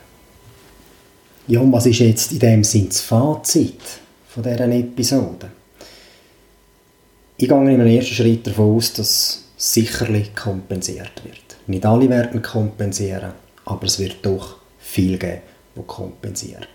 Ja, 1.48 1.60
und 1.60 1.72
was 1.72 1.86
ist 1.86 1.98
jetzt 1.98 2.32
in 2.32 2.38
dem 2.38 2.62
Sinn 2.62 2.88
das 2.88 3.00
Fazit 3.00 3.80
von 4.28 4.42
dieser 4.42 4.68
Episode? 4.68 5.50
Ich 7.36 7.48
gehe 7.48 7.60
in 7.60 7.68
einem 7.68 7.86
ersten 7.86 8.14
Schritt 8.14 8.46
davon 8.46 8.76
aus, 8.76 8.92
dass 8.92 9.41
sicherlich 9.62 10.34
kompensiert 10.34 11.24
wird. 11.24 11.56
Nicht 11.66 11.86
alle 11.86 12.08
werden 12.08 12.42
kompensieren, 12.42 13.32
aber 13.64 13.84
es 13.84 13.98
wird 13.98 14.16
doch 14.22 14.56
viel 14.78 15.18
geben, 15.18 15.42
die 15.76 15.82
kompensieren. 15.86 16.66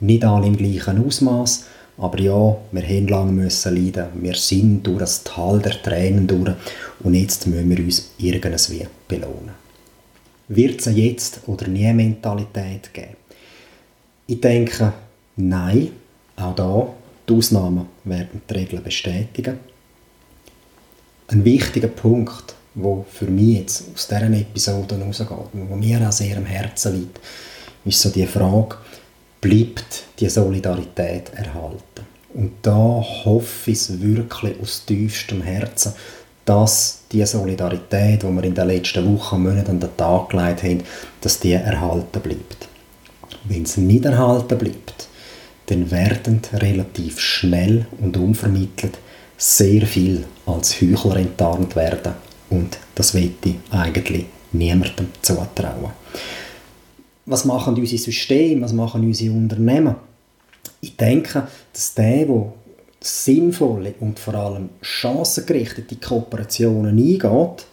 Nicht 0.00 0.24
alle 0.24 0.46
im 0.46 0.56
gleichen 0.56 1.04
Ausmaß, 1.04 1.64
aber 1.98 2.18
ja, 2.20 2.56
wir 2.72 2.82
haben 2.82 3.08
lange 3.08 3.32
müssen 3.32 3.74
leiden. 3.74 4.08
Wir 4.14 4.34
sind 4.34 4.86
durch 4.86 5.00
das 5.00 5.24
Tal 5.24 5.58
der 5.60 5.82
Tränen 5.82 6.26
durch 6.26 6.54
und 7.00 7.14
jetzt 7.14 7.46
müssen 7.46 7.68
wir 7.68 7.84
uns 7.84 8.12
irgendwie 8.18 8.86
belohnen 9.06 9.60
wird 10.50 10.80
es 10.80 10.94
jetzt 10.96 11.40
oder 11.46 11.68
nie 11.68 11.92
Mentalität 11.92 12.92
geben? 12.92 13.16
Ich 14.26 14.40
denke, 14.40 14.92
nein, 15.36 15.90
auch 16.36 16.54
da, 16.54 16.88
die 17.28 17.32
Ausnahmen 17.32 17.86
werden 18.04 18.42
die 18.48 18.54
Regeln 18.54 18.82
bestätigen. 18.82 19.58
Ein 21.32 21.44
wichtiger 21.44 21.86
Punkt, 21.86 22.56
wo 22.74 23.06
für 23.08 23.26
mich 23.26 23.58
jetzt 23.58 23.84
aus 23.94 24.08
dieser 24.08 24.32
Episode 24.32 24.98
herausgeht, 24.98 25.28
wo 25.52 25.76
mir 25.76 26.00
auch 26.08 26.10
sehr 26.10 26.36
am 26.36 26.44
Herzen 26.44 27.00
liegt, 27.00 27.20
ist 27.84 28.00
so 28.00 28.10
die 28.10 28.26
Frage, 28.26 28.74
bleibt 29.40 30.06
die 30.18 30.28
Solidarität 30.28 31.30
erhalten? 31.36 32.04
Und 32.34 32.54
da 32.62 33.04
hoffe 33.24 33.70
ich 33.70 34.02
wirklich 34.02 34.60
aus 34.60 34.84
tiefstem 34.84 35.42
Herzen, 35.42 35.92
dass 36.44 37.02
die 37.12 37.24
Solidarität, 37.24 38.24
die 38.24 38.26
wir 38.26 38.42
in 38.42 38.54
den 38.54 38.66
letzten 38.66 39.14
Wochen 39.14 39.36
und 39.36 39.42
Monaten 39.44 39.70
an 39.70 39.80
den 39.80 39.96
Tag 39.96 40.30
gelegt 40.30 40.64
haben, 40.64 40.82
dass 41.20 41.38
die 41.38 41.52
erhalten 41.52 42.20
bleibt. 42.20 42.66
Wenn 43.44 43.62
es 43.62 43.76
nicht 43.76 44.04
erhalten 44.04 44.58
bleibt, 44.58 45.06
dann 45.66 45.92
werden 45.92 46.40
relativ 46.54 47.20
schnell 47.20 47.86
und 48.00 48.16
unvermittelt 48.16 48.98
sehr 49.40 49.86
viel 49.86 50.24
als 50.44 50.80
Heuchler 50.82 51.16
enttarnt 51.16 51.74
werden 51.74 52.12
und 52.50 52.78
das 52.94 53.14
ich 53.14 53.56
eigentlich 53.70 54.26
niemandem 54.52 55.08
zutrauen. 55.22 55.92
Was 57.24 57.46
machen 57.46 57.74
unsere 57.74 58.02
Systeme, 58.02 58.62
was 58.62 58.74
machen 58.74 59.02
unsere 59.02 59.32
Unternehmen? 59.34 59.94
Ich 60.82 60.94
denke, 60.94 61.48
dass 61.72 61.94
der, 61.94 62.26
der 62.26 62.52
sinnvolle 63.00 63.94
und 64.00 64.18
vor 64.18 64.34
allem 64.34 64.68
chancengerichtete 64.82 65.96
Kooperationen 65.96 66.98
eingeht, 66.98 67.66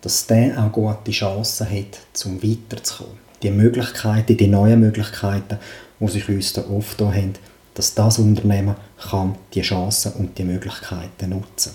dass 0.00 0.26
der 0.26 0.64
auch 0.64 0.72
gute 0.72 1.12
Chancen 1.12 1.70
hat, 1.70 1.98
zum 2.12 2.42
weiterzukommen. 2.42 3.18
Die 3.42 3.50
Möglichkeiten, 3.52 4.36
die 4.36 4.48
neuen 4.48 4.80
Möglichkeiten, 4.80 5.58
die 6.00 6.08
sich 6.08 6.28
uns 6.28 6.52
da 6.54 6.64
oft 6.68 7.00
haben, 7.00 7.34
dass 7.74 7.94
das 7.94 8.18
Unternehmen 8.18 8.74
kann 9.00 9.36
die 9.54 9.62
Chancen 9.62 10.12
und 10.14 10.36
die 10.38 10.44
Möglichkeiten 10.44 11.30
nutzen. 11.30 11.72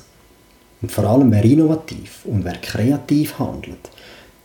Und 0.81 0.91
vor 0.91 1.05
allem 1.05 1.31
wer 1.31 1.43
innovativ 1.43 2.25
und 2.25 2.43
wer 2.43 2.57
kreativ 2.57 3.39
handelt, 3.39 3.89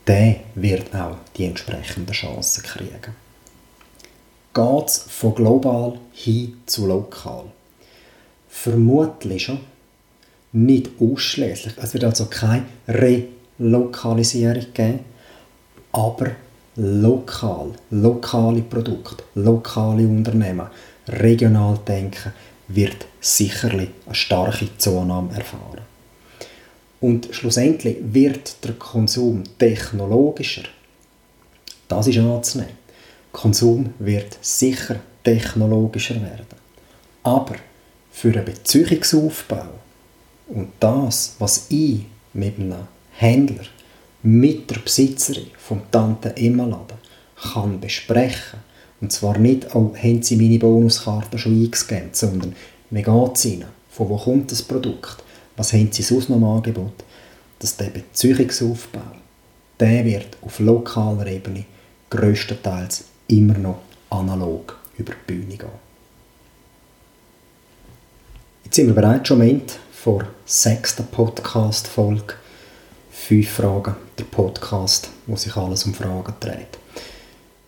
der 0.07 0.37
wird 0.55 0.95
auch 0.95 1.17
die 1.37 1.45
entsprechenden 1.45 2.12
Chancen 2.12 2.62
kriegen. 2.62 3.14
Geht 4.55 4.87
es 4.87 5.05
von 5.09 5.35
global 5.35 5.99
hin 6.12 6.57
zu 6.67 6.87
lokal? 6.87 7.45
vermutlich 8.49 9.45
schon 9.45 9.61
nicht 10.53 10.91
ausschließlich. 11.01 11.75
Es 11.77 11.95
wird 11.95 12.05
also 12.05 12.27
keine 12.27 12.64
Relokalisierung 12.88 14.67
geben, 14.75 15.01
aber 15.93 16.31
lokal, 16.77 17.73
lokale 17.91 18.62
Produkte, 18.62 19.23
lokale 19.35 20.07
Unternehmen, 20.07 20.67
regional 21.09 21.79
denken, 21.87 22.33
wird 22.68 23.07
sicherlich 23.20 23.90
eine 24.07 24.14
starke 24.14 24.68
Zunahme 24.76 25.35
erfahren. 25.35 25.83
Und 27.00 27.28
schlussendlich 27.31 27.96
wird 28.00 28.64
der 28.64 28.74
Konsum 28.74 29.44
technologischer. 29.59 30.64
Das 31.87 32.07
ist 32.07 32.18
anzunehmen. 32.18 32.76
Konsum 33.33 33.94
wird 33.98 34.37
sicher 34.40 34.96
technologischer 35.22 36.16
werden. 36.16 36.46
Aber 37.22 37.57
für 38.11 38.33
einen 38.33 38.44
Beziehungsaufbau 38.44 39.68
und 40.48 40.72
das, 40.81 41.37
was 41.38 41.66
ich 41.68 42.07
mit 42.33 42.59
einem 42.59 42.88
Händler, 43.12 43.64
mit 44.22 44.70
der 44.70 44.81
Besitzerin 44.81 45.50
vom 45.59 45.83
Tante 45.90 46.37
Emma 46.37 46.64
Laden 46.64 46.98
kann 47.37 47.81
besprechen 47.81 48.61
und 49.01 49.13
zwar 49.13 49.39
nicht, 49.39 49.75
oh, 49.75 49.95
haben 49.95 50.23
Sie 50.23 50.37
meine 50.37 50.59
Bonuskarte 50.59 51.39
schon 51.39 51.53
eingescannt, 51.63 52.17
sondern 52.17 52.55
wie 52.91 53.03
geht 53.03 53.37
es 53.37 53.45
Ihnen? 53.45 53.69
Von 53.91 54.09
wo 54.09 54.17
kommt 54.17 54.51
das 54.51 54.63
Produkt? 54.63 55.23
Was 55.57 55.73
haben 55.73 55.91
Sie 55.93 56.03
sonst 56.03 56.29
noch 56.29 56.37
im 56.37 56.45
Angebot? 56.45 57.05
Dass 57.59 57.77
der 57.77 57.87
Beziehungsaufbau, 57.87 59.01
der 59.81 60.05
wird 60.05 60.37
auf 60.43 60.59
lokaler 60.59 61.27
Ebene 61.27 61.65
größtenteils 62.11 63.05
immer 63.29 63.59
noch 63.59 63.79
analog 64.11 64.79
über 64.97 65.13
die 65.13 65.33
Bühne 65.33 65.57
gehen. 65.57 65.69
Jetzt 68.65 68.77
sind 68.77 68.87
wir 68.87 68.95
bereits 68.95 69.29
schon 69.29 69.41
am 69.41 69.49
Ende 69.49 69.75
der 70.05 70.29
sechsten 70.45 71.07
Podcast-Folge. 71.07 72.35
Fünf 73.11 73.51
Fragen, 73.51 73.97
der 74.19 74.25
Podcast, 74.25 75.11
wo 75.27 75.37
sich 75.37 75.57
alles 75.57 75.85
um 75.85 75.95
Fragen 75.95 76.35
dreht. 76.41 76.79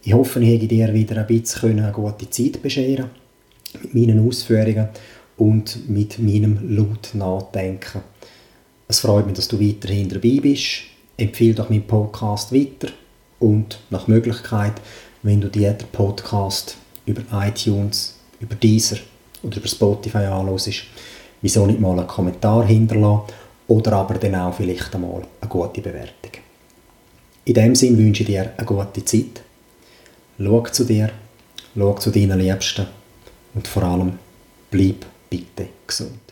Ich 0.02 0.14
hoffe, 0.14 0.40
ich 0.40 0.54
habe 0.54 0.66
dir 0.66 0.94
wieder 0.94 1.18
ein 1.18 1.26
bisschen 1.26 1.78
eine 1.78 1.92
gute 1.92 2.30
Zeit 2.30 2.62
bescheren 2.62 3.10
mit 3.82 3.94
meinen 3.94 4.26
Ausführungen 4.26 4.88
und 5.36 5.90
mit 5.90 6.18
meinem 6.18 6.74
laut 6.74 7.10
Nachdenken. 7.12 8.00
Es 8.88 9.00
freut 9.00 9.26
mich, 9.26 9.36
dass 9.36 9.48
du 9.48 9.60
weiterhin 9.60 10.08
dabei 10.08 10.38
bist. 10.40 10.84
Empfehle 11.18 11.54
doch 11.54 11.68
meinen 11.68 11.86
Podcast 11.86 12.50
weiter 12.50 12.88
und 13.40 13.78
nach 13.90 14.08
Möglichkeit, 14.08 14.72
wenn 15.22 15.42
du 15.42 15.48
dir 15.48 15.72
den 15.74 15.88
Podcast 15.88 16.78
über 17.04 17.20
iTunes, 17.32 18.18
über 18.40 18.54
Deezer 18.54 18.96
oder 19.42 19.58
über 19.58 19.68
Spotify 19.68 20.24
anhörst, 20.24 20.70
wieso 21.42 21.66
nicht 21.66 21.78
mal 21.78 21.98
einen 21.98 22.08
Kommentar 22.08 22.66
hinterlassen 22.66 23.34
oder 23.68 23.92
aber 23.92 24.14
dann 24.14 24.34
auch 24.34 24.54
vielleicht 24.54 24.94
einmal 24.94 25.24
eine 25.42 25.50
gute 25.50 25.82
Bewertung. 25.82 26.32
In 27.44 27.54
dem 27.54 27.74
Sinn 27.74 27.98
wünsche 27.98 28.22
ich 28.22 28.28
dir 28.28 28.52
eine 28.56 28.66
gute 28.66 29.04
Zeit. 29.04 29.42
Schau 30.42 30.62
zu 30.62 30.84
dir, 30.84 31.10
schau 31.76 31.92
zu 31.98 32.10
deinen 32.10 32.40
Liebsten 32.40 32.86
und 33.52 33.68
vor 33.68 33.82
allem 33.82 34.18
bleib 34.70 35.04
bitte 35.28 35.68
gesund. 35.86 36.29